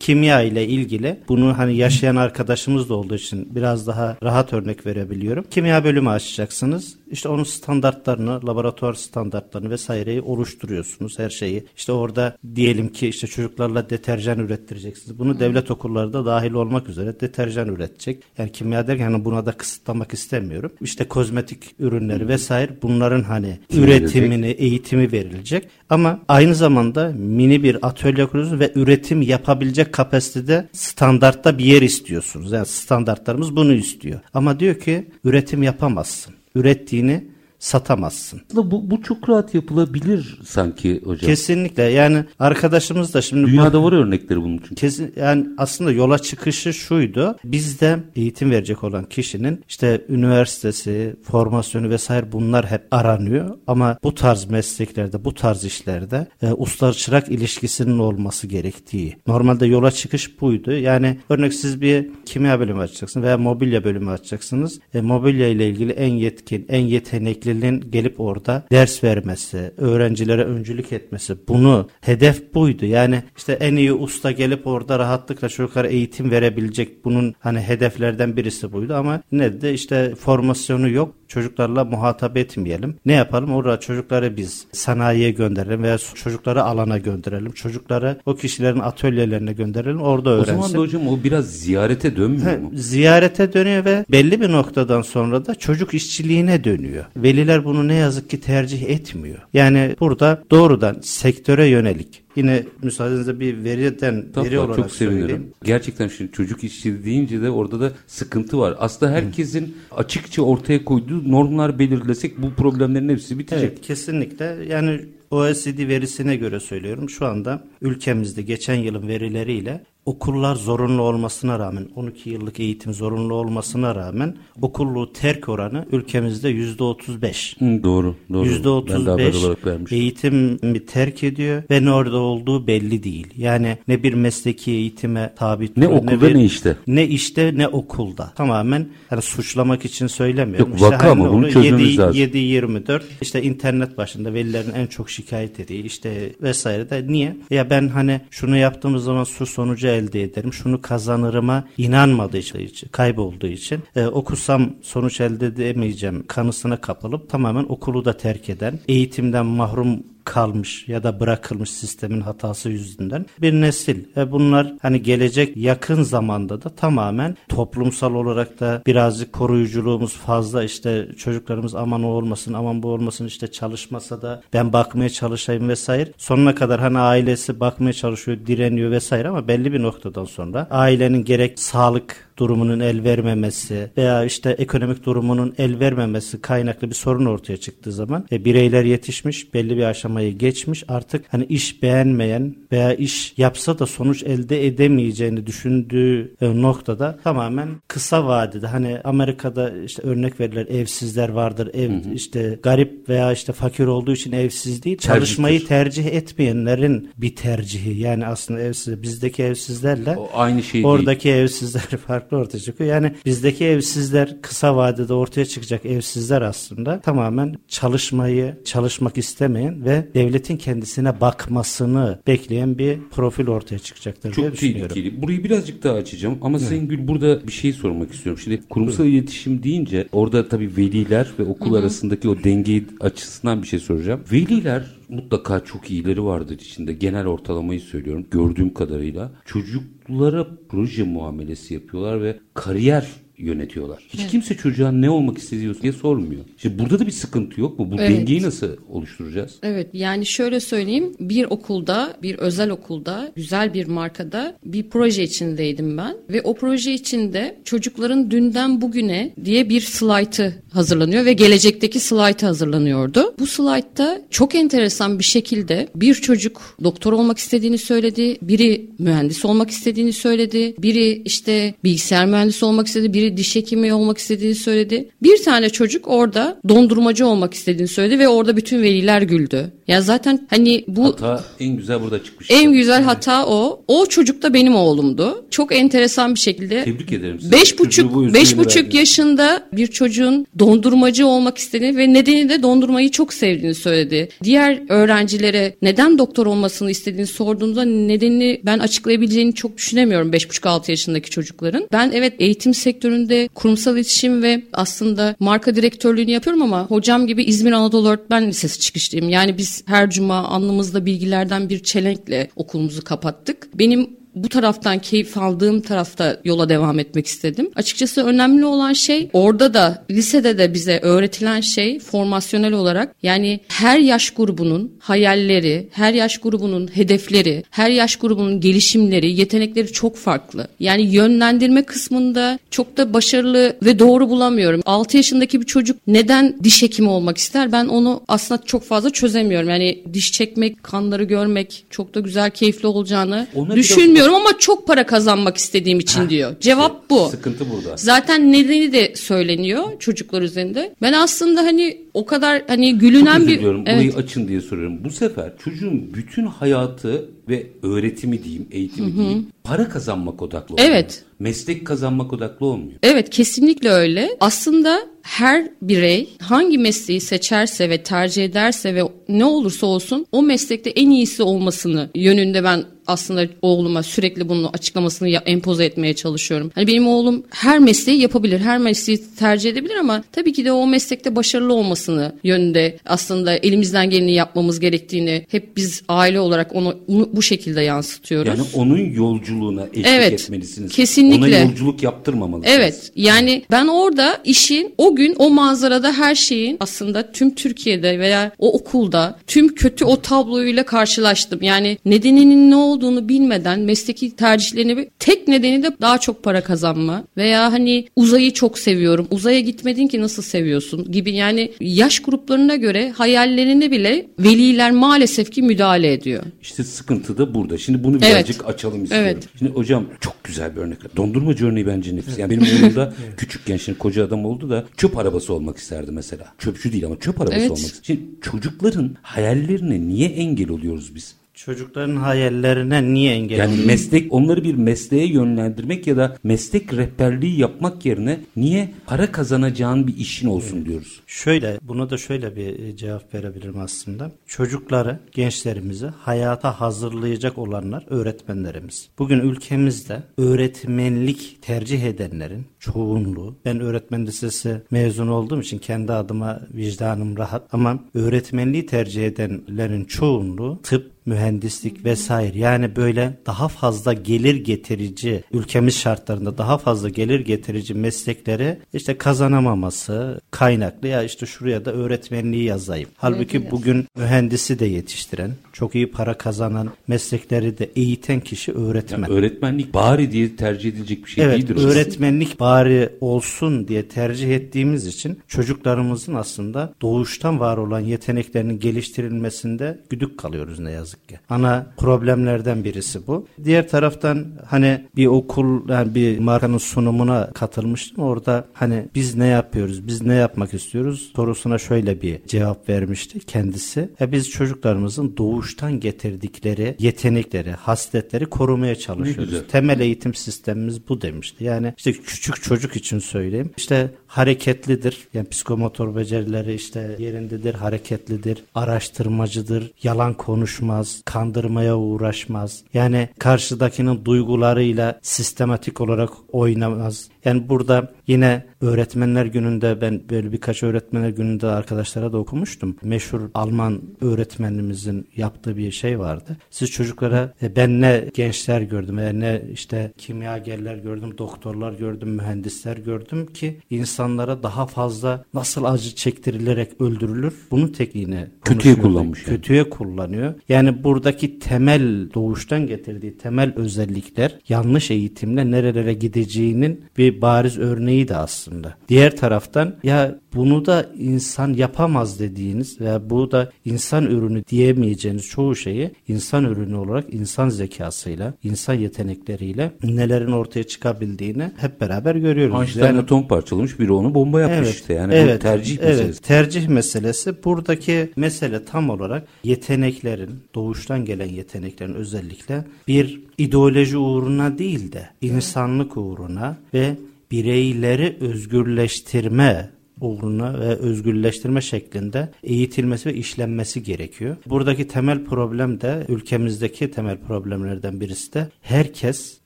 Kimya 0.00 0.42
ile 0.42 0.66
ilgili 0.66 1.20
bunu 1.28 1.58
hani 1.58 1.76
yaşayan 1.76 2.16
arkadaşımız 2.16 2.88
da 2.88 2.94
olduğu 2.94 3.14
için 3.14 3.54
biraz 3.54 3.86
daha 3.86 4.16
rahat 4.22 4.52
örnek 4.52 4.86
verebiliyorum. 4.86 5.44
Kimya 5.50 5.81
bölümü 5.84 6.08
açacaksınız. 6.08 6.96
İşte 7.10 7.28
onun 7.28 7.44
standartlarını, 7.44 8.46
laboratuvar 8.46 8.94
standartlarını 8.94 9.70
vesaireyi 9.70 10.20
oluşturuyorsunuz 10.20 11.18
her 11.18 11.30
şeyi. 11.30 11.64
İşte 11.76 11.92
orada 11.92 12.36
diyelim 12.54 12.88
ki 12.88 13.08
işte 13.08 13.26
çocuklarla 13.26 13.90
deterjan 13.90 14.38
ürettireceksiniz. 14.38 15.18
Bunu 15.18 15.40
devlet 15.40 15.70
okulları 15.70 16.12
da 16.12 16.26
dahil 16.26 16.52
olmak 16.52 16.88
üzere 16.88 17.20
deterjan 17.20 17.68
üretecek. 17.68 18.22
Yani 18.38 18.52
kimya 18.52 18.86
derken 18.86 19.12
hani 19.12 19.24
buna 19.24 19.46
da 19.46 19.52
kısıtlamak 19.52 20.12
istemiyorum. 20.12 20.72
İşte 20.80 21.08
kozmetik 21.08 21.74
ürünleri 21.78 22.28
vesaire 22.28 22.76
bunların 22.82 23.22
hani 23.22 23.58
üretimini, 23.74 24.46
eğitimi 24.46 25.12
verilecek. 25.12 25.68
Ama 25.92 26.20
aynı 26.28 26.54
zamanda 26.54 27.12
mini 27.16 27.62
bir 27.62 27.86
atölye 27.86 28.26
kuruyorsunuz 28.26 28.60
ve 28.60 28.72
üretim 28.74 29.22
yapabilecek 29.22 29.92
kapasitede 29.92 30.68
standartta 30.72 31.58
bir 31.58 31.64
yer 31.64 31.82
istiyorsunuz. 31.82 32.52
Yani 32.52 32.66
standartlarımız 32.66 33.56
bunu 33.56 33.72
istiyor. 33.72 34.20
Ama 34.34 34.60
diyor 34.60 34.74
ki 34.74 35.10
üretim 35.24 35.62
yapamazsın. 35.62 36.34
Ürettiğini 36.54 37.24
satamazsın. 37.62 38.40
Bu, 38.54 38.90
bu 38.90 39.02
çok 39.02 39.28
rahat 39.28 39.54
yapılabilir 39.54 40.38
sanki 40.44 41.02
hocam. 41.04 41.30
Kesinlikle 41.30 41.82
yani 41.82 42.24
arkadaşımız 42.38 43.14
da 43.14 43.22
şimdi 43.22 43.46
dünyada 43.46 43.82
bu, 43.82 43.84
var 43.84 43.92
örnekleri 43.92 44.42
bunun 44.42 44.58
için. 44.58 44.74
Kesin 44.74 45.12
yani 45.16 45.46
aslında 45.58 45.92
yola 45.92 46.18
çıkışı 46.18 46.72
şuydu. 46.72 47.36
Bizde 47.44 47.98
eğitim 48.16 48.50
verecek 48.50 48.84
olan 48.84 49.04
kişinin 49.04 49.64
işte 49.68 50.04
üniversitesi, 50.08 51.16
formasyonu 51.22 51.90
vesaire 51.90 52.32
bunlar 52.32 52.70
hep 52.70 52.82
aranıyor 52.90 53.56
ama 53.66 53.98
bu 54.02 54.14
tarz 54.14 54.44
mesleklerde, 54.44 55.24
bu 55.24 55.34
tarz 55.34 55.64
işlerde 55.64 56.26
e, 56.42 56.52
usta 56.52 56.92
çırak 56.92 57.28
ilişkisinin 57.28 57.98
olması 57.98 58.46
gerektiği. 58.46 59.16
Normalde 59.26 59.66
yola 59.66 59.90
çıkış 59.90 60.40
buydu. 60.40 60.72
Yani 60.72 61.18
örnek 61.28 61.54
siz 61.54 61.80
bir 61.80 62.08
kimya 62.26 62.60
bölümü 62.60 62.80
açacaksınız 62.80 63.26
veya 63.26 63.38
mobilya 63.38 63.84
bölümü 63.84 64.10
açacaksınız. 64.10 64.80
E, 64.94 65.00
mobilya 65.00 65.48
ile 65.48 65.68
ilgili 65.68 65.92
en 65.92 66.12
yetkin, 66.12 66.66
en 66.68 66.80
yetenekli 66.80 67.51
yetkilinin 67.52 67.90
gelip 67.90 68.20
orada 68.20 68.62
ders 68.72 69.04
vermesi, 69.04 69.72
öğrencilere 69.76 70.44
öncülük 70.44 70.92
etmesi 70.92 71.36
bunu 71.48 71.88
hedef 72.00 72.54
buydu. 72.54 72.86
Yani 72.86 73.22
işte 73.36 73.52
en 73.52 73.76
iyi 73.76 73.92
usta 73.92 74.30
gelip 74.30 74.66
orada 74.66 74.98
rahatlıkla 74.98 75.48
çocuklara 75.48 75.88
eğitim 75.88 76.30
verebilecek 76.30 77.04
bunun 77.04 77.34
hani 77.40 77.60
hedeflerden 77.60 78.36
birisi 78.36 78.72
buydu 78.72 78.94
ama 78.94 79.22
ne 79.32 79.60
de 79.60 79.74
işte 79.74 80.14
formasyonu 80.14 80.88
yok 80.88 81.14
çocuklarla 81.32 81.84
muhatap 81.84 82.36
etmeyelim. 82.36 82.96
Ne 83.06 83.12
yapalım? 83.12 83.52
Orada 83.52 83.80
çocukları 83.80 84.36
biz 84.36 84.66
sanayiye 84.72 85.30
gönderelim 85.30 85.82
veya 85.82 85.98
çocukları 85.98 86.62
alana 86.62 86.98
gönderelim. 86.98 87.52
Çocukları 87.52 88.16
o 88.26 88.34
kişilerin 88.34 88.78
atölyelerine 88.78 89.52
gönderelim. 89.52 90.02
Orada 90.02 90.30
öğrensin. 90.30 90.52
O 90.52 90.62
zaman 90.62 90.72
da 90.74 90.78
hocam 90.78 91.08
o 91.08 91.24
biraz 91.24 91.46
ziyarete 91.46 92.16
dönmüyor 92.16 92.58
mu? 92.58 92.70
Ziyarete 92.74 93.52
dönüyor 93.52 93.84
ve 93.84 94.04
belli 94.10 94.40
bir 94.40 94.52
noktadan 94.52 95.02
sonra 95.02 95.46
da 95.46 95.54
çocuk 95.54 95.94
işçiliğine 95.94 96.64
dönüyor. 96.64 97.04
Veliler 97.42 97.64
bunu 97.64 97.88
ne 97.88 97.94
yazık 97.94 98.30
ki 98.30 98.40
tercih 98.40 98.82
etmiyor. 98.82 99.38
Yani 99.52 99.96
burada 100.00 100.42
doğrudan 100.50 100.96
sektöre 101.02 101.66
yönelik 101.66 102.21
yine 102.36 102.62
müsaadenizle 102.82 103.40
bir 103.40 103.64
veriden 103.64 104.24
Tabii, 104.34 104.46
veri 104.46 104.58
olarak 104.58 104.76
çok 104.76 104.90
sevinirim. 104.92 105.20
söyleyeyim. 105.20 105.50
Gerçekten 105.64 106.08
şimdi 106.08 106.32
çocuk 106.32 106.64
işçiliği 106.64 107.04
deyince 107.04 107.42
de 107.42 107.50
orada 107.50 107.80
da 107.80 107.92
sıkıntı 108.06 108.58
var. 108.58 108.74
Aslında 108.78 109.12
herkesin 109.12 109.76
açıkça 109.90 110.42
ortaya 110.42 110.84
koyduğu 110.84 111.30
normlar 111.30 111.78
belirlesek 111.78 112.42
bu 112.42 112.50
problemlerin 112.50 113.08
hepsi 113.08 113.38
bitecek. 113.38 113.68
Evet 113.68 113.80
kesinlikle 113.80 114.56
yani 114.68 115.00
OECD 115.30 115.88
verisine 115.88 116.36
göre 116.36 116.60
söylüyorum 116.60 117.10
şu 117.10 117.26
anda 117.26 117.64
ülkemizde 117.80 118.42
geçen 118.42 118.74
yılın 118.74 119.08
verileriyle 119.08 119.84
okullar 120.06 120.54
zorunlu 120.56 121.02
olmasına 121.02 121.58
rağmen 121.58 121.88
12 121.96 122.30
yıllık 122.30 122.60
eğitim 122.60 122.94
zorunlu 122.94 123.34
olmasına 123.34 123.94
rağmen 123.94 124.36
okullu 124.62 125.12
terk 125.12 125.48
oranı 125.48 125.86
ülkemizde 125.92 126.48
yüzde 126.48 126.84
35. 126.84 127.56
Hı, 127.58 127.64
doğru, 127.82 128.16
doğru. 128.32 128.46
Yüzde 128.46 128.68
Ben 128.68 129.06
de 129.06 129.10
haber 129.10 129.26
35 129.28 129.44
olarak 129.44 129.66
vermiştim. 129.66 129.98
eğitimi 129.98 130.86
terk 130.86 131.24
ediyor 131.24 131.62
ve 131.70 131.84
ne 131.84 131.92
orada 131.92 132.21
olduğu 132.22 132.66
belli 132.66 133.02
değil. 133.02 133.26
Yani 133.36 133.78
ne 133.88 134.02
bir 134.02 134.14
mesleki 134.14 134.70
eğitime 134.72 135.32
tabi 135.36 135.64
Ne 135.64 135.68
tutuyor, 135.68 135.90
okulda 135.92 136.28
bir- 136.28 136.34
ne 136.34 136.44
işte. 136.44 136.76
Ne 136.86 137.06
işte 137.08 137.52
ne 137.56 137.68
okulda. 137.68 138.32
Tamamen 138.36 138.88
hani 139.10 139.22
suçlamak 139.22 139.84
için 139.84 140.06
söylemiyorum. 140.06 140.70
Yok, 140.72 140.80
vaka 140.82 141.10
ama 141.10 141.32
bunu 141.32 141.50
çözmemiz 141.50 141.98
lazım. 141.98 142.20
7-24 142.20 143.02
işte 143.20 143.42
internet 143.42 143.98
başında 143.98 144.34
velilerin 144.34 144.72
en 144.72 144.86
çok 144.86 145.10
şikayet 145.10 145.60
ettiği 145.60 145.82
işte 145.84 146.32
vesaire 146.42 146.90
de 146.90 147.04
niye? 147.06 147.36
Ya 147.50 147.70
ben 147.70 147.88
hani 147.88 148.20
şunu 148.30 148.56
yaptığımız 148.56 149.04
zaman 149.04 149.24
şu 149.24 149.46
sonucu 149.46 149.86
elde 149.88 150.22
ederim. 150.22 150.52
Şunu 150.52 150.82
kazanırıma 150.82 151.64
inanmadığı 151.78 152.38
için, 152.38 152.88
kaybolduğu 152.92 153.46
için 153.46 153.80
e, 153.96 154.06
okusam 154.06 154.70
sonuç 154.82 155.20
elde 155.20 155.46
edemeyeceğim 155.46 156.24
kanısına 156.28 156.76
kapılıp 156.76 157.30
tamamen 157.30 157.64
okulu 157.68 158.04
da 158.04 158.16
terk 158.16 158.48
eden, 158.50 158.78
eğitimden 158.88 159.46
mahrum 159.46 160.02
kalmış 160.24 160.88
ya 160.88 161.02
da 161.02 161.20
bırakılmış 161.20 161.70
sistemin 161.70 162.20
hatası 162.20 162.70
yüzünden 162.70 163.26
bir 163.40 163.52
nesil. 163.52 164.04
Ve 164.16 164.32
bunlar 164.32 164.72
hani 164.82 165.02
gelecek 165.02 165.56
yakın 165.56 166.02
zamanda 166.02 166.62
da 166.62 166.68
tamamen 166.68 167.36
toplumsal 167.48 168.14
olarak 168.14 168.60
da 168.60 168.82
birazcık 168.86 169.32
koruyuculuğumuz 169.32 170.16
fazla 170.16 170.64
işte 170.64 171.08
çocuklarımız 171.16 171.74
aman 171.74 172.02
o 172.04 172.08
olmasın 172.08 172.52
aman 172.52 172.82
bu 172.82 172.88
olmasın 172.88 173.26
işte 173.26 173.46
çalışmasa 173.46 174.22
da 174.22 174.42
ben 174.52 174.72
bakmaya 174.72 175.10
çalışayım 175.10 175.68
vesaire. 175.68 176.12
Sonuna 176.16 176.54
kadar 176.54 176.80
hani 176.80 176.98
ailesi 176.98 177.60
bakmaya 177.60 177.92
çalışıyor 177.92 178.38
direniyor 178.46 178.90
vesaire 178.90 179.28
ama 179.28 179.48
belli 179.48 179.72
bir 179.72 179.82
noktadan 179.82 180.24
sonra 180.24 180.66
ailenin 180.70 181.24
gerek 181.24 181.60
sağlık 181.60 182.31
durumunun 182.38 182.80
el 182.80 183.04
vermemesi 183.04 183.90
veya 183.96 184.24
işte 184.24 184.50
ekonomik 184.50 185.04
durumunun 185.06 185.54
el 185.58 185.80
vermemesi 185.80 186.40
kaynaklı 186.40 186.90
bir 186.90 186.94
sorun 186.94 187.24
ortaya 187.26 187.56
çıktığı 187.56 187.92
zaman 187.92 188.24
e, 188.32 188.44
bireyler 188.44 188.84
yetişmiş 188.84 189.54
belli 189.54 189.76
bir 189.76 189.82
aşamayı 189.82 190.38
geçmiş 190.38 190.84
artık 190.88 191.24
hani 191.28 191.44
iş 191.44 191.82
beğenmeyen 191.82 192.56
veya 192.72 192.94
iş 192.94 193.34
yapsa 193.36 193.78
da 193.78 193.86
sonuç 193.86 194.22
elde 194.22 194.66
edemeyeceğini 194.66 195.46
düşündüğü 195.46 196.34
e, 196.40 196.62
noktada 196.62 197.18
tamamen 197.24 197.68
kısa 197.88 198.26
vadede 198.26 198.66
hani 198.66 199.00
Amerika'da 199.04 199.72
işte 199.84 200.02
örnek 200.02 200.40
verilen 200.40 200.66
evsizler 200.66 201.28
vardır 201.28 201.70
ev 201.74 201.92
işte 202.14 202.58
garip 202.62 203.08
veya 203.08 203.32
işte 203.32 203.52
fakir 203.52 203.86
olduğu 203.86 204.12
için 204.12 204.32
evsiz 204.32 204.82
değil 204.82 204.96
Tercihtir. 204.96 205.14
çalışmayı 205.14 205.66
tercih 205.66 206.06
etmeyenlerin 206.06 207.10
bir 207.16 207.36
tercihi 207.36 208.00
yani 208.00 208.26
aslında 208.26 208.60
evsiz 208.60 209.02
bizdeki 209.02 209.42
evsizlerle 209.42 210.16
O 210.16 210.30
aynı 210.34 210.62
şey 210.62 210.72
değil. 210.72 210.84
Oradaki 210.84 211.30
evsizler 211.30 211.82
farklı 212.06 212.31
ortaya 212.36 212.58
çıkıyor. 212.58 212.90
Yani 212.90 213.12
bizdeki 213.26 213.64
evsizler 213.64 214.42
kısa 214.42 214.76
vadede 214.76 215.14
ortaya 215.14 215.44
çıkacak 215.44 215.86
evsizler 215.86 216.42
aslında 216.42 217.00
tamamen 217.00 217.54
çalışmayı, 217.68 218.56
çalışmak 218.64 219.18
istemeyen 219.18 219.84
ve 219.84 220.08
devletin 220.14 220.56
kendisine 220.56 221.20
bakmasını 221.20 222.18
bekleyen 222.26 222.78
bir 222.78 222.98
profil 223.10 223.48
ortaya 223.48 223.78
çıkacaktır 223.78 224.34
diye 224.34 224.46
Çok 224.46 224.54
düşünüyorum. 224.54 224.94
tehlikeli. 224.94 225.22
Burayı 225.22 225.44
birazcık 225.44 225.82
daha 225.82 225.94
açacağım 225.94 226.38
ama 226.42 226.58
Sayın 226.58 226.88
Gül 226.88 227.08
burada 227.08 227.46
bir 227.46 227.52
şey 227.52 227.72
sormak 227.72 228.14
istiyorum. 228.14 228.42
Şimdi 228.44 228.62
kurumsal 228.70 229.06
iletişim 229.06 229.62
deyince 229.62 230.08
orada 230.12 230.48
tabii 230.48 230.76
veliler 230.76 231.26
ve 231.38 231.42
okul 231.42 231.74
arasındaki 231.74 232.28
o 232.28 232.44
denge 232.44 232.82
açısından 233.00 233.62
bir 233.62 233.66
şey 233.66 233.78
soracağım. 233.78 234.20
Veliler 234.32 234.84
mutlaka 235.12 235.64
çok 235.64 235.90
iyileri 235.90 236.24
vardır 236.24 236.54
içinde. 236.54 236.92
Genel 236.92 237.26
ortalamayı 237.26 237.80
söylüyorum 237.80 238.26
gördüğüm 238.30 238.74
kadarıyla. 238.74 239.32
Çocuklara 239.44 240.46
proje 240.68 241.02
muamelesi 241.02 241.74
yapıyorlar 241.74 242.22
ve 242.22 242.40
kariyer 242.54 243.06
yönetiyorlar. 243.38 244.02
Hiç 244.08 244.26
kimse 244.30 244.56
çocuğa 244.56 244.92
ne 244.92 245.10
olmak 245.10 245.38
istediği 245.38 245.82
diye 245.82 245.92
sormuyor. 245.92 246.44
Şimdi 246.56 246.78
burada 246.78 246.98
da 246.98 247.06
bir 247.06 247.12
sıkıntı 247.12 247.60
yok 247.60 247.78
mu? 247.78 247.90
Bu 247.90 247.96
Evet. 247.98 248.10
dengeyi 248.10 248.42
nasıl 248.42 248.68
oluşturacağız? 248.88 249.58
Evet 249.62 249.88
yani 249.92 250.26
şöyle 250.26 250.60
söyleyeyim 250.60 251.12
bir 251.20 251.44
okulda 251.44 252.16
bir 252.22 252.38
özel 252.38 252.70
okulda 252.70 253.32
güzel 253.36 253.74
bir 253.74 253.86
markada 253.86 254.56
bir 254.64 254.90
proje 254.90 255.22
içindeydim 255.22 255.98
ben 255.98 256.16
ve 256.30 256.42
o 256.42 256.54
proje 256.54 256.92
içinde 256.94 257.58
çocukların 257.64 258.30
dünden 258.30 258.80
bugüne 258.80 259.34
diye 259.44 259.68
bir 259.68 259.80
slaytı 259.80 260.62
hazırlanıyor 260.72 261.24
ve 261.24 261.32
gelecekteki 261.32 262.00
slaytı 262.00 262.46
hazırlanıyordu. 262.46 263.34
Bu 263.38 263.46
slaytta 263.46 264.22
çok 264.30 264.54
enteresan 264.54 265.18
bir 265.18 265.24
şekilde 265.24 265.88
bir 265.94 266.14
çocuk 266.14 266.76
doktor 266.84 267.12
olmak 267.12 267.38
istediğini 267.38 267.78
söyledi, 267.78 268.36
biri 268.42 268.90
mühendis 268.98 269.44
olmak 269.44 269.70
istediğini 269.70 270.12
söyledi, 270.12 270.74
biri 270.78 271.22
işte 271.24 271.74
bilgisayar 271.84 272.26
mühendisi 272.26 272.64
olmak 272.64 272.86
istedi, 272.86 273.14
biri 273.14 273.21
diş 273.36 273.56
hekimi 273.56 273.92
olmak 273.94 274.18
istediğini 274.18 274.54
söyledi. 274.54 275.08
Bir 275.22 275.42
tane 275.42 275.70
çocuk 275.70 276.08
orada 276.08 276.60
dondurmacı 276.68 277.26
olmak 277.26 277.54
istediğini 277.54 277.88
söyledi 277.88 278.18
ve 278.18 278.28
orada 278.28 278.56
bütün 278.56 278.82
veliler 278.82 279.22
güldü. 279.22 279.72
Ya 279.88 280.02
zaten 280.02 280.46
hani 280.50 280.84
bu 280.88 281.04
Hata 281.04 281.44
en 281.60 281.76
güzel 281.76 282.02
burada 282.02 282.24
çıkmış. 282.24 282.50
en 282.50 282.72
güzel 282.72 283.02
hata 283.02 283.46
o. 283.46 283.82
O 283.88 284.06
çocuk 284.06 284.42
da 284.42 284.54
benim 284.54 284.74
oğlumdu. 284.74 285.44
Çok 285.50 285.74
enteresan 285.74 286.34
bir 286.34 286.40
şekilde. 286.40 286.84
Tebrik 286.84 287.12
ederim 287.12 287.40
sizi. 287.40 287.52
Beş 287.52 287.78
bu 287.78 287.84
buçuk, 287.84 288.06
özgürlüğünü 288.06 288.34
beş 288.34 288.56
buçuk 288.56 288.94
yaşında 288.94 289.68
bir 289.72 289.86
çocuğun 289.86 290.46
dondurmacı 290.58 291.26
olmak 291.26 291.58
istediğini 291.58 291.96
ve 291.96 292.12
nedeni 292.12 292.48
de 292.48 292.62
dondurmayı 292.62 293.10
çok 293.10 293.34
sevdiğini 293.34 293.74
söyledi. 293.74 294.28
Diğer 294.44 294.80
öğrencilere 294.88 295.74
neden 295.82 296.18
doktor 296.18 296.46
olmasını 296.46 296.90
istediğini 296.90 297.26
sorduğumda 297.26 297.84
nedenini 297.84 298.60
ben 298.64 298.78
açıklayabileceğini 298.78 299.54
çok 299.54 299.76
düşünemiyorum 299.76 300.32
beş 300.32 300.48
buçuk 300.48 300.66
altı 300.66 300.90
yaşındaki 300.90 301.30
çocukların. 301.30 301.88
Ben 301.92 302.10
evet 302.14 302.34
eğitim 302.38 302.74
sektöründe 303.12 303.48
kurumsal 303.54 303.96
iletişim 303.96 304.42
ve 304.42 304.62
aslında 304.72 305.36
marka 305.40 305.76
direktörlüğünü 305.76 306.30
yapıyorum 306.30 306.62
ama 306.62 306.86
hocam 306.86 307.26
gibi 307.26 307.44
İzmir 307.44 307.72
Anadolu 307.72 308.08
Öğretmen 308.08 308.48
Lisesi 308.48 308.80
çıkışlıyım. 308.80 309.28
Yani 309.28 309.58
biz 309.58 309.82
her 309.86 310.10
cuma 310.10 310.44
alnımızda 310.44 311.06
bilgilerden 311.06 311.68
bir 311.68 311.82
çelenkle 311.82 312.50
okulumuzu 312.56 313.04
kapattık. 313.04 313.68
Benim 313.74 314.21
bu 314.34 314.48
taraftan 314.48 314.98
keyif 314.98 315.38
aldığım 315.38 315.80
tarafta 315.80 316.40
yola 316.44 316.68
devam 316.68 316.98
etmek 316.98 317.26
istedim. 317.26 317.70
Açıkçası 317.76 318.24
önemli 318.24 318.64
olan 318.64 318.92
şey 318.92 319.28
orada 319.32 319.74
da 319.74 320.04
lisede 320.10 320.58
de 320.58 320.74
bize 320.74 320.98
öğretilen 321.02 321.60
şey 321.60 321.98
formasyonel 321.98 322.72
olarak 322.72 323.14
yani 323.22 323.60
her 323.68 323.98
yaş 323.98 324.30
grubunun 324.30 324.92
hayalleri, 324.98 325.88
her 325.92 326.14
yaş 326.14 326.38
grubunun 326.38 326.96
hedefleri, 326.96 327.64
her 327.70 327.90
yaş 327.90 328.16
grubunun 328.16 328.60
gelişimleri, 328.60 329.32
yetenekleri 329.32 329.92
çok 329.92 330.16
farklı. 330.16 330.68
Yani 330.80 331.02
yönlendirme 331.02 331.82
kısmında 331.82 332.58
çok 332.70 332.96
da 332.96 333.14
başarılı 333.14 333.76
ve 333.84 333.98
doğru 333.98 334.28
bulamıyorum. 334.28 334.82
6 334.86 335.16
yaşındaki 335.16 335.60
bir 335.60 335.66
çocuk 335.66 335.96
neden 336.06 336.56
diş 336.64 336.82
hekimi 336.82 337.08
olmak 337.08 337.38
ister? 337.38 337.72
Ben 337.72 337.86
onu 337.86 338.22
aslında 338.28 338.62
çok 338.62 338.84
fazla 338.84 339.10
çözemiyorum. 339.10 339.68
Yani 339.68 340.02
diş 340.12 340.32
çekmek, 340.32 340.82
kanları 340.82 341.24
görmek 341.24 341.84
çok 341.90 342.14
da 342.14 342.20
güzel, 342.20 342.50
keyifli 342.50 342.86
olacağını 342.88 343.46
Ona 343.54 343.74
biraz- 343.76 343.86
düşünmüyorum 344.22 344.46
ama 344.46 344.58
çok 344.58 344.86
para 344.86 345.06
kazanmak 345.06 345.56
istediğim 345.56 346.00
için 346.00 346.28
diyor. 346.28 346.54
Cevap 346.60 347.10
bu. 347.10 347.28
Sıkıntı 347.28 347.70
burada. 347.70 347.96
Zaten 347.96 348.52
nedeni 348.52 348.92
de 348.92 349.16
söyleniyor 349.16 349.84
çocuklar 349.98 350.42
üzerinde. 350.42 350.94
Ben 351.02 351.12
aslında 351.12 351.62
hani 351.62 351.98
o 352.14 352.26
kadar 352.26 352.62
hani 352.68 352.98
gülünen 352.98 353.38
Çok 353.38 353.48
bir 353.48 353.58
diliyorum. 353.58 353.84
Evet. 353.86 353.96
Burayı 353.96 354.24
açın 354.24 354.48
diye 354.48 354.60
soruyorum. 354.60 355.04
Bu 355.04 355.10
sefer 355.10 355.52
çocuğun 355.64 356.14
bütün 356.14 356.46
hayatı 356.46 357.28
ve 357.48 357.66
öğretimi 357.82 358.44
diyeyim, 358.44 358.68
eğitimi 358.70 359.16
diyeyim, 359.16 359.46
para 359.64 359.88
kazanmak 359.88 360.42
odaklı 360.42 360.74
oluyor. 360.74 360.88
Evet. 360.88 361.24
Meslek 361.38 361.86
kazanmak 361.86 362.32
odaklı 362.32 362.66
olmuyor. 362.66 362.98
Evet 363.02 363.30
kesinlikle 363.30 363.88
öyle. 363.88 364.36
Aslında 364.40 365.02
her 365.22 365.68
birey 365.82 366.28
hangi 366.40 366.78
mesleği 366.78 367.20
seçerse 367.20 367.90
ve 367.90 368.02
tercih 368.02 368.44
ederse 368.44 368.94
ve 368.94 369.02
ne 369.28 369.44
olursa 369.44 369.86
olsun 369.86 370.26
o 370.32 370.42
meslekte 370.42 370.90
en 370.90 371.10
iyisi 371.10 371.42
olmasını 371.42 372.10
yönünde 372.14 372.64
ben 372.64 372.84
aslında 373.06 373.46
oğluma 373.62 374.02
sürekli 374.02 374.48
bunun 374.48 374.64
açıklamasını 374.64 375.28
empoze 375.28 375.84
etmeye 375.84 376.14
çalışıyorum. 376.14 376.72
Hani 376.74 376.86
benim 376.86 377.06
oğlum 377.06 377.42
her 377.50 377.78
mesleği 377.78 378.20
yapabilir, 378.20 378.60
her 378.60 378.78
mesleği 378.78 379.20
tercih 379.38 379.70
edebilir 379.70 379.96
ama 379.96 380.24
tabii 380.32 380.52
ki 380.52 380.64
de 380.64 380.72
o 380.72 380.86
meslekte 380.86 381.36
başarılı 381.36 381.74
olmasını 381.74 382.32
yönünde 382.44 382.98
aslında 383.06 383.56
elimizden 383.56 384.10
geleni 384.10 384.34
yapmamız 384.34 384.80
gerektiğini 384.80 385.46
hep 385.50 385.76
biz 385.76 386.02
aile 386.08 386.40
olarak 386.40 386.74
onu, 386.74 386.96
onu 387.08 387.28
bu 387.32 387.42
şekilde 387.42 387.80
yansıtıyoruz. 387.82 388.48
Yani 388.48 388.62
onun 388.74 388.98
yolculuğuna 388.98 389.86
eşlik 389.92 390.06
Evet, 390.06 390.32
etmelisiniz. 390.32 390.92
kesinlikle. 390.92 391.38
Ona 391.46 391.68
yolculuk 391.70 392.02
yaptırmamalısınız. 392.02 392.76
Evet 392.78 393.12
yani 393.16 393.62
ben 393.70 393.86
orada 393.86 394.38
işin 394.44 394.94
o 394.98 395.11
o 395.12 395.16
gün 395.16 395.34
o 395.38 395.50
manzarada 395.50 396.12
her 396.12 396.34
şeyin 396.34 396.76
aslında 396.80 397.32
tüm 397.32 397.54
Türkiye'de 397.54 398.18
veya 398.18 398.52
o 398.58 398.72
okulda 398.72 399.38
tüm 399.46 399.74
kötü 399.74 400.04
o 400.04 400.20
tabloyla 400.20 400.86
karşılaştım. 400.86 401.62
Yani 401.62 401.98
nedeninin 402.04 402.70
ne 402.70 402.76
olduğunu 402.76 403.28
bilmeden 403.28 403.80
mesleki 403.80 404.36
tercihlerini 404.36 405.08
tek 405.18 405.48
nedeni 405.48 405.82
de 405.82 405.90
daha 406.00 406.18
çok 406.18 406.42
para 406.42 406.60
kazanma 406.60 407.24
veya 407.36 407.72
hani 407.72 408.06
uzayı 408.16 408.52
çok 408.52 408.78
seviyorum. 408.78 409.26
Uzaya 409.30 409.60
gitmedin 409.60 410.08
ki 410.08 410.20
nasıl 410.20 410.42
seviyorsun 410.42 411.12
gibi 411.12 411.32
yani 411.32 411.72
yaş 411.80 412.20
gruplarına 412.20 412.76
göre 412.76 413.10
hayallerine 413.10 413.90
bile 413.90 414.26
veliler 414.38 414.90
maalesef 414.92 415.52
ki 415.52 415.62
müdahale 415.62 416.12
ediyor. 416.12 416.42
İşte 416.62 416.84
sıkıntı 416.84 417.38
da 417.38 417.54
burada. 417.54 417.78
Şimdi 417.78 418.04
bunu 418.04 418.20
birazcık 418.20 418.56
evet. 418.56 418.74
açalım 418.74 419.04
istiyorum. 419.04 419.28
Evet. 419.32 419.48
Şimdi 419.58 419.72
hocam 419.72 420.04
çok 420.20 420.44
güzel 420.44 420.76
bir 420.76 420.80
örnek. 420.80 421.16
Dondurmacı 421.16 421.66
örneği 421.66 421.86
bence 421.86 422.16
nefis. 422.16 422.38
Yani 422.38 422.50
benim 422.50 422.62
oğlumda 422.62 423.14
küçükken 423.36 423.76
şimdi 423.76 423.98
koca 423.98 424.26
adam 424.26 424.44
oldu 424.44 424.70
da 424.70 424.84
çöp 425.02 425.18
arabası 425.18 425.54
olmak 425.54 425.76
isterdi 425.78 426.12
mesela. 426.12 426.54
Çöpçü 426.58 426.92
değil 426.92 427.06
ama 427.06 427.18
çöp 427.18 427.40
arabası 427.40 427.58
evet. 427.58 427.70
olmak. 427.70 427.90
Şimdi 428.02 428.22
çocukların 428.40 429.16
hayallerine 429.22 430.00
niye 430.00 430.28
engel 430.28 430.70
oluyoruz 430.70 431.14
biz? 431.14 431.36
Çocukların 431.54 432.16
hayallerine 432.16 433.14
niye 433.14 433.34
engel 433.34 433.58
Yani 433.58 433.76
meslek 433.86 434.32
onları 434.32 434.64
bir 434.64 434.74
mesleğe 434.74 435.26
yönlendirmek 435.26 436.06
ya 436.06 436.16
da 436.16 436.36
meslek 436.42 436.92
rehberliği 436.92 437.60
yapmak 437.60 438.06
yerine 438.06 438.40
niye 438.56 438.92
para 439.06 439.32
kazanacağın 439.32 440.06
bir 440.06 440.16
işin 440.16 440.48
olsun 440.48 440.76
evet. 440.76 440.86
diyoruz. 440.86 441.20
Şöyle 441.26 441.78
bunu 441.82 442.10
da 442.10 442.18
şöyle 442.18 442.56
bir 442.56 442.78
e, 442.78 442.96
cevap 442.96 443.34
verebilirim 443.34 443.78
aslında. 443.80 444.32
Çocukları, 444.46 445.18
gençlerimizi 445.32 446.06
hayata 446.06 446.80
hazırlayacak 446.80 447.58
olanlar 447.58 448.04
öğretmenlerimiz. 448.10 449.08
Bugün 449.18 449.40
ülkemizde 449.40 450.22
öğretmenlik 450.38 451.62
tercih 451.62 452.02
edenlerin 452.02 452.66
çoğunluğu 452.80 453.56
ben 453.64 453.80
öğretmen 453.80 454.26
lisesi 454.26 454.82
mezun 454.90 455.28
olduğum 455.28 455.60
için 455.60 455.78
kendi 455.78 456.12
adıma 456.12 456.60
vicdanım 456.74 457.36
rahat 457.36 457.62
ama 457.72 457.98
öğretmenliği 458.14 458.86
tercih 458.86 459.26
edenlerin 459.26 460.04
çoğunluğu 460.04 460.80
tıp, 460.82 461.11
mühendislik 461.26 462.04
vesaire 462.04 462.58
yani 462.58 462.96
böyle 462.96 463.38
daha 463.46 463.68
fazla 463.68 464.12
gelir 464.12 464.54
getirici 464.54 465.44
ülkemiz 465.52 465.98
şartlarında 465.98 466.58
daha 466.58 466.78
fazla 466.78 467.08
gelir 467.08 467.40
getirici 467.40 467.94
meslekleri 467.94 468.78
işte 468.92 469.18
kazanamaması 469.18 470.40
kaynaklı 470.50 471.08
ya 471.08 471.22
işte 471.22 471.46
şuraya 471.46 471.84
da 471.84 471.92
öğretmenliği 471.92 472.64
yazayım. 472.64 473.08
Halbuki 473.16 473.70
bugün 473.70 474.06
mühendisi 474.16 474.78
de 474.78 474.86
yetiştiren 474.86 475.54
çok 475.72 475.94
iyi 475.94 476.10
para 476.10 476.38
kazanan 476.38 476.90
meslekleri 477.08 477.78
de 477.78 477.90
eğiten 477.96 478.40
kişi 478.40 478.72
öğretmen. 478.72 479.18
Yani 479.18 479.32
öğretmenlik 479.32 479.94
bari 479.94 480.32
diye 480.32 480.56
tercih 480.56 480.90
edilecek 480.92 481.24
bir 481.24 481.30
şey 481.30 481.44
evet, 481.44 481.56
değildir. 481.56 481.76
Evet 481.80 481.84
öğretmenlik 481.84 482.60
bari 482.60 483.08
olsun 483.20 483.88
diye 483.88 484.08
tercih 484.08 484.54
ettiğimiz 484.54 485.06
için 485.06 485.38
çocuklarımızın 485.48 486.34
aslında 486.34 486.94
doğuştan 487.02 487.60
var 487.60 487.76
olan 487.76 488.00
yeteneklerinin 488.00 488.78
geliştirilmesinde 488.78 490.00
güdük 490.10 490.38
kalıyoruz 490.38 490.78
ne 490.78 490.90
yazık 490.90 491.28
ki. 491.28 491.38
Ana 491.48 491.86
problemlerden 491.96 492.84
birisi 492.84 493.26
bu. 493.26 493.46
Diğer 493.64 493.88
taraftan 493.88 494.46
hani 494.66 495.06
bir 495.16 495.26
okul 495.26 495.88
yani 495.88 496.14
bir 496.14 496.38
markanın 496.38 496.78
sunumuna 496.78 497.50
katılmıştım. 497.50 498.24
Orada 498.24 498.64
hani 498.72 499.08
biz 499.14 499.34
ne 499.34 499.46
yapıyoruz? 499.46 500.06
Biz 500.06 500.22
ne 500.22 500.34
yapmak 500.34 500.74
istiyoruz? 500.74 501.32
Sorusuna 501.36 501.78
şöyle 501.78 502.22
bir 502.22 502.38
cevap 502.46 502.88
vermişti 502.88 503.40
kendisi. 503.40 504.08
Ya 504.20 504.32
biz 504.32 504.50
çocuklarımızın 504.50 505.36
doğuştan 505.62 506.00
getirdikleri 506.00 506.96
yetenekleri, 506.98 507.70
hasletleri 507.70 508.46
korumaya 508.46 508.94
çalışıyoruz. 508.94 509.62
Temel 509.68 510.00
eğitim 510.00 510.34
sistemimiz 510.34 511.08
bu 511.08 511.20
demişti. 511.20 511.64
Yani 511.64 511.94
işte 511.96 512.12
küçük 512.12 512.62
çocuk 512.62 512.96
için 512.96 513.18
söyleyeyim. 513.18 513.70
İşte 513.76 514.10
hareketlidir. 514.32 515.28
Yani 515.34 515.48
psikomotor 515.48 516.16
becerileri 516.16 516.74
işte 516.74 517.16
yerindedir, 517.18 517.74
hareketlidir, 517.74 518.64
araştırmacıdır, 518.74 519.90
yalan 520.02 520.34
konuşmaz, 520.34 521.22
kandırmaya 521.24 521.96
uğraşmaz. 521.96 522.84
Yani 522.94 523.28
karşıdakinin 523.38 524.24
duygularıyla 524.24 525.18
sistematik 525.22 526.00
olarak 526.00 526.30
oynamaz. 526.52 527.28
Yani 527.44 527.68
burada 527.68 528.12
yine 528.26 528.66
öğretmenler 528.80 529.46
gününde 529.46 530.00
ben 530.00 530.22
böyle 530.30 530.52
birkaç 530.52 530.82
öğretmenler 530.82 531.28
gününde 531.28 531.66
arkadaşlara 531.66 532.32
da 532.32 532.38
okumuştum. 532.38 532.96
Meşhur 533.02 533.40
Alman 533.54 534.02
öğretmenimizin 534.20 535.28
yaptığı 535.36 535.76
bir 535.76 535.90
şey 535.90 536.18
vardı. 536.18 536.56
Siz 536.70 536.90
çocuklara 536.90 537.52
e, 537.62 537.76
ben 537.76 538.00
ne 538.00 538.30
gençler 538.34 538.80
gördüm 538.80 539.16
veya 539.16 539.32
ne 539.32 539.62
işte 539.72 540.12
kimyagerler 540.18 540.96
gördüm, 540.96 541.38
doktorlar 541.38 541.92
gördüm, 541.92 542.28
mühendisler 542.28 542.96
gördüm 542.96 543.46
ki 543.46 543.80
insanlara 544.22 544.62
daha 544.62 544.86
fazla 544.86 545.44
nasıl 545.54 545.84
acı 545.84 546.14
çektirilerek 546.14 547.00
öldürülür 547.00 547.54
bunun 547.70 547.88
tekniğini 547.88 548.46
kötüye 548.64 548.94
kullanmış. 548.94 549.38
Yani. 549.38 549.56
Kötüye 549.56 549.90
kullanıyor. 549.90 550.54
Yani 550.68 551.04
buradaki 551.04 551.58
temel 551.58 552.30
doğuştan 552.34 552.86
getirdiği 552.86 553.38
temel 553.38 553.72
özellikler 553.76 554.58
yanlış 554.68 555.10
eğitimle 555.10 555.70
nerelere 555.70 556.14
gideceğinin 556.14 557.04
bir 557.18 557.40
bariz 557.42 557.78
örneği 557.78 558.28
de 558.28 558.36
aslında. 558.36 558.94
Diğer 559.08 559.36
taraftan 559.36 559.96
ya 560.02 560.38
bunu 560.54 560.86
da 560.86 561.10
insan 561.18 561.72
yapamaz 561.72 562.40
dediğiniz 562.40 563.00
veya 563.00 563.30
bu 563.30 563.50
da 563.50 563.72
insan 563.84 564.26
ürünü 564.26 564.64
diyemeyeceğiniz 564.64 565.46
çoğu 565.46 565.76
şeyi 565.76 566.10
insan 566.28 566.64
ürünü 566.64 566.96
olarak 566.96 567.34
insan 567.34 567.68
zekasıyla, 567.68 568.54
insan 568.64 568.94
yetenekleriyle 568.94 569.92
nelerin 570.02 570.52
ortaya 570.52 570.84
çıkabildiğini 570.84 571.70
hep 571.76 572.00
beraber 572.00 572.34
görüyoruz. 572.34 572.80
Einstein 572.80 573.06
yani, 573.06 573.18
atom 573.18 573.48
parçalamış 573.48 573.98
biri 573.98 574.12
onu 574.12 574.34
bomba 574.34 574.60
yapmış 574.60 574.78
evet, 574.78 574.94
işte. 574.94 575.14
Yani 575.14 575.34
evet, 575.34 575.56
bu 575.56 575.62
tercih 575.62 575.98
evet, 576.00 576.08
meselesi. 576.08 576.42
Tercih 576.42 576.88
meselesi. 576.88 577.64
Buradaki 577.64 578.30
mesele 578.36 578.84
tam 578.84 579.10
olarak 579.10 579.46
yeteneklerin, 579.64 580.50
doğuştan 580.74 581.24
gelen 581.24 581.48
yeteneklerin 581.48 582.14
özellikle 582.14 582.84
bir 583.08 583.40
ideoloji 583.58 584.16
uğruna 584.16 584.78
değil 584.78 585.12
de 585.12 585.28
insanlık 585.40 586.16
uğruna 586.16 586.76
ve 586.94 587.16
bireyleri 587.50 588.36
özgürleştirme 588.40 589.90
uğruna 590.22 590.80
ve 590.80 590.86
özgürleştirme 590.86 591.80
şeklinde 591.80 592.48
eğitilmesi 592.62 593.28
ve 593.28 593.34
işlenmesi 593.34 594.02
gerekiyor. 594.02 594.56
Buradaki 594.66 595.08
temel 595.08 595.44
problem 595.44 596.00
de 596.00 596.26
ülkemizdeki 596.28 597.10
temel 597.10 597.36
problemlerden 597.36 598.20
birisi 598.20 598.54
de 598.54 598.68
herkes 598.80 599.58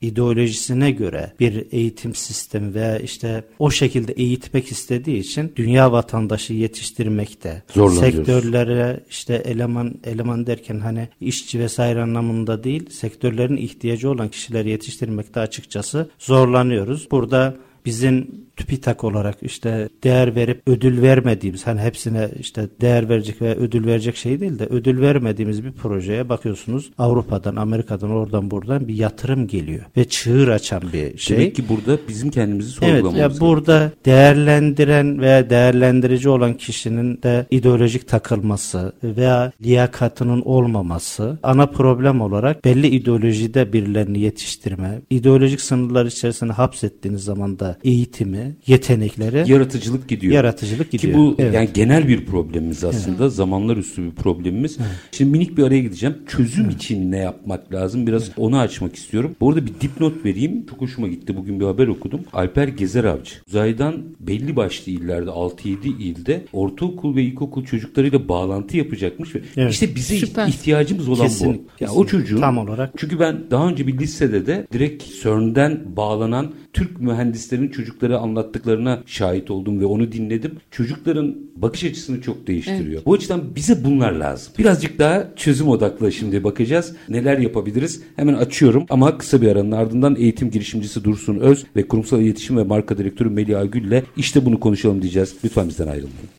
ideolojisine 0.01 0.91
göre 0.91 1.33
bir 1.39 1.65
eğitim 1.71 2.15
sistemi 2.15 2.73
veya 2.73 2.99
işte 2.99 3.43
o 3.59 3.71
şekilde 3.71 4.13
eğitmek 4.13 4.71
istediği 4.71 5.17
için 5.17 5.53
dünya 5.55 5.91
vatandaşı 5.91 6.53
yetiştirmekte. 6.53 7.63
Sektörlere 7.99 8.99
işte 9.09 9.33
eleman 9.45 9.95
eleman 10.03 10.47
derken 10.47 10.79
hani 10.79 11.07
işçi 11.21 11.59
vesaire 11.59 12.01
anlamında 12.01 12.63
değil 12.63 12.89
sektörlerin 12.89 13.57
ihtiyacı 13.57 14.09
olan 14.09 14.29
kişileri 14.29 14.69
yetiştirmekte 14.69 15.39
açıkçası 15.39 16.09
zorlanıyoruz. 16.19 17.07
Burada 17.11 17.55
bizim 17.87 18.47
TÜBİTAK 18.57 19.03
olarak 19.03 19.37
işte 19.41 19.89
değer 20.03 20.35
verip 20.35 20.61
ödül 20.67 21.01
vermediğimiz 21.01 21.67
hani 21.67 21.81
hepsine 21.81 22.29
işte 22.39 22.67
değer 22.81 23.09
verecek 23.09 23.41
ve 23.41 23.55
ödül 23.55 23.85
verecek 23.85 24.15
şey 24.15 24.39
değil 24.39 24.59
de 24.59 24.65
ödül 24.65 25.01
vermediğimiz 25.01 25.63
bir 25.63 25.71
projeye 25.71 26.29
bakıyorsunuz 26.29 26.91
Avrupa'dan 26.97 27.55
Amerika'dan 27.55 28.09
oradan 28.09 28.51
buradan 28.51 28.87
bir 28.87 28.93
yatırım 28.93 29.47
geliyor 29.47 29.85
ve 29.97 30.05
çığır 30.05 30.47
açan 30.47 30.81
bir 30.93 31.17
şey. 31.17 31.37
Demek 31.37 31.55
ki 31.55 31.63
burada 31.69 31.97
bizim 32.07 32.29
kendimizi 32.29 32.69
sorgulamamız 32.69 33.19
Evet 33.19 33.33
ya 33.33 33.39
burada 33.39 33.91
değerlendiren 34.05 35.21
veya 35.21 35.49
değerlendirici 35.49 36.29
olan 36.29 36.53
kişinin 36.53 37.21
de 37.23 37.45
ideolojik 37.51 38.07
takılması 38.07 38.93
veya 39.03 39.51
liyakatının 39.61 40.41
olmaması 40.41 41.39
ana 41.43 41.65
problem 41.65 42.21
olarak 42.21 42.65
belli 42.65 42.87
ideolojide 42.87 43.73
birilerini 43.73 44.19
yetiştirme, 44.19 45.01
ideolojik 45.09 45.61
sınırlar 45.61 46.05
içerisinde 46.05 46.53
hapsettiğiniz 46.53 47.23
zaman 47.23 47.59
da 47.59 47.76
eğitimi 47.83 48.55
yetenekleri 48.67 49.51
yaratıcılık 49.51 50.09
gidiyor. 50.09 50.33
Yaratıcılık 50.33 50.91
gidiyor. 50.91 51.13
Ki 51.13 51.19
bu 51.19 51.35
evet. 51.39 51.53
yani 51.53 51.69
genel 51.73 52.07
bir 52.07 52.25
problemimiz 52.25 52.83
aslında. 52.83 53.23
Evet. 53.23 53.33
Zamanlar 53.33 53.77
üstü 53.77 54.03
bir 54.03 54.11
problemimiz. 54.11 54.77
Evet. 54.79 54.91
Şimdi 55.11 55.31
minik 55.31 55.57
bir 55.57 55.63
araya 55.63 55.79
gideceğim. 55.79 56.17
Çözüm 56.27 56.65
evet. 56.65 56.75
için 56.75 57.11
ne 57.11 57.17
yapmak 57.17 57.73
lazım? 57.73 58.07
Biraz 58.07 58.23
evet. 58.23 58.33
onu 58.37 58.57
açmak 58.57 58.95
istiyorum. 58.95 59.35
Bu 59.41 59.49
arada 59.49 59.65
bir 59.65 59.73
dipnot 59.81 60.25
vereyim. 60.25 60.65
Çok 60.69 60.81
hoşuma 60.81 61.07
gitti. 61.07 61.37
Bugün 61.37 61.59
bir 61.59 61.65
haber 61.65 61.87
okudum. 61.87 62.21
Alper 62.33 62.67
Gezer 62.67 63.03
Avcı. 63.03 63.35
Uzaydan 63.47 64.03
belli 64.19 64.55
başlı 64.55 64.91
illerde 64.91 65.29
6-7 65.29 65.87
ilde 65.87 66.45
ortaokul 66.53 67.15
ve 67.15 67.23
ilkokul 67.23 67.65
çocuklarıyla 67.65 68.29
bağlantı 68.29 68.77
yapacakmış 68.77 69.35
ve 69.35 69.41
evet. 69.57 69.73
işte 69.73 69.95
bize 69.95 70.17
Süper. 70.17 70.47
ihtiyacımız 70.47 71.09
olan 71.09 71.27
kesinlikle, 71.27 71.57
bu. 71.57 71.61
Ya 71.61 71.77
kesinlikle. 71.77 72.01
o 72.01 72.05
çocuğun 72.05 72.41
tam 72.41 72.57
olarak. 72.57 72.93
Çünkü 72.97 73.19
ben 73.19 73.51
daha 73.51 73.69
önce 73.69 73.87
bir 73.87 73.99
lisede 73.99 74.45
de 74.45 74.67
direkt 74.73 75.03
CERN'den 75.23 75.95
bağlanan 75.95 76.53
Türk 76.77 77.01
mühendisleri 77.01 77.37
mühendislerin 77.37 77.67
çocuklara 77.67 78.17
anlattıklarına 78.17 79.03
şahit 79.05 79.51
oldum 79.51 79.79
ve 79.79 79.85
onu 79.85 80.11
dinledim. 80.11 80.51
Çocukların 80.71 81.35
bakış 81.55 81.83
açısını 81.83 82.21
çok 82.21 82.47
değiştiriyor. 82.47 82.93
Evet. 82.93 83.05
Bu 83.05 83.13
açıdan 83.13 83.55
bize 83.55 83.83
bunlar 83.83 84.11
lazım. 84.11 84.53
Birazcık 84.57 84.99
daha 84.99 85.27
çözüm 85.35 85.67
odaklı 85.67 86.11
şimdi 86.11 86.43
bakacağız. 86.43 86.95
Neler 87.09 87.37
yapabiliriz? 87.37 88.01
Hemen 88.15 88.33
açıyorum 88.33 88.85
ama 88.89 89.17
kısa 89.17 89.41
bir 89.41 89.47
aranın 89.47 89.71
ardından 89.71 90.15
eğitim 90.15 90.51
girişimcisi 90.51 91.03
Dursun 91.03 91.39
Öz 91.39 91.65
ve 91.75 91.87
kurumsal 91.87 92.21
iletişim 92.21 92.57
ve 92.57 92.63
marka 92.63 92.97
direktörü 92.97 93.29
Melih 93.29 93.71
Gül 93.71 93.83
ile 93.83 94.03
işte 94.17 94.45
bunu 94.45 94.59
konuşalım 94.59 95.01
diyeceğiz. 95.01 95.35
Lütfen 95.43 95.69
bizden 95.69 95.87
ayrılmayın. 95.87 96.29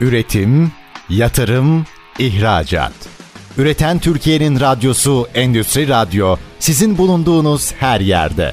Üretim, 0.00 0.72
yatırım, 1.10 1.84
ihracat. 2.18 2.92
Üreten 3.58 3.98
Türkiye'nin 3.98 4.60
radyosu 4.60 5.26
Endüstri 5.34 5.88
Radyo 5.88 6.36
sizin 6.58 6.98
bulunduğunuz 6.98 7.72
her 7.72 8.00
yerde. 8.00 8.52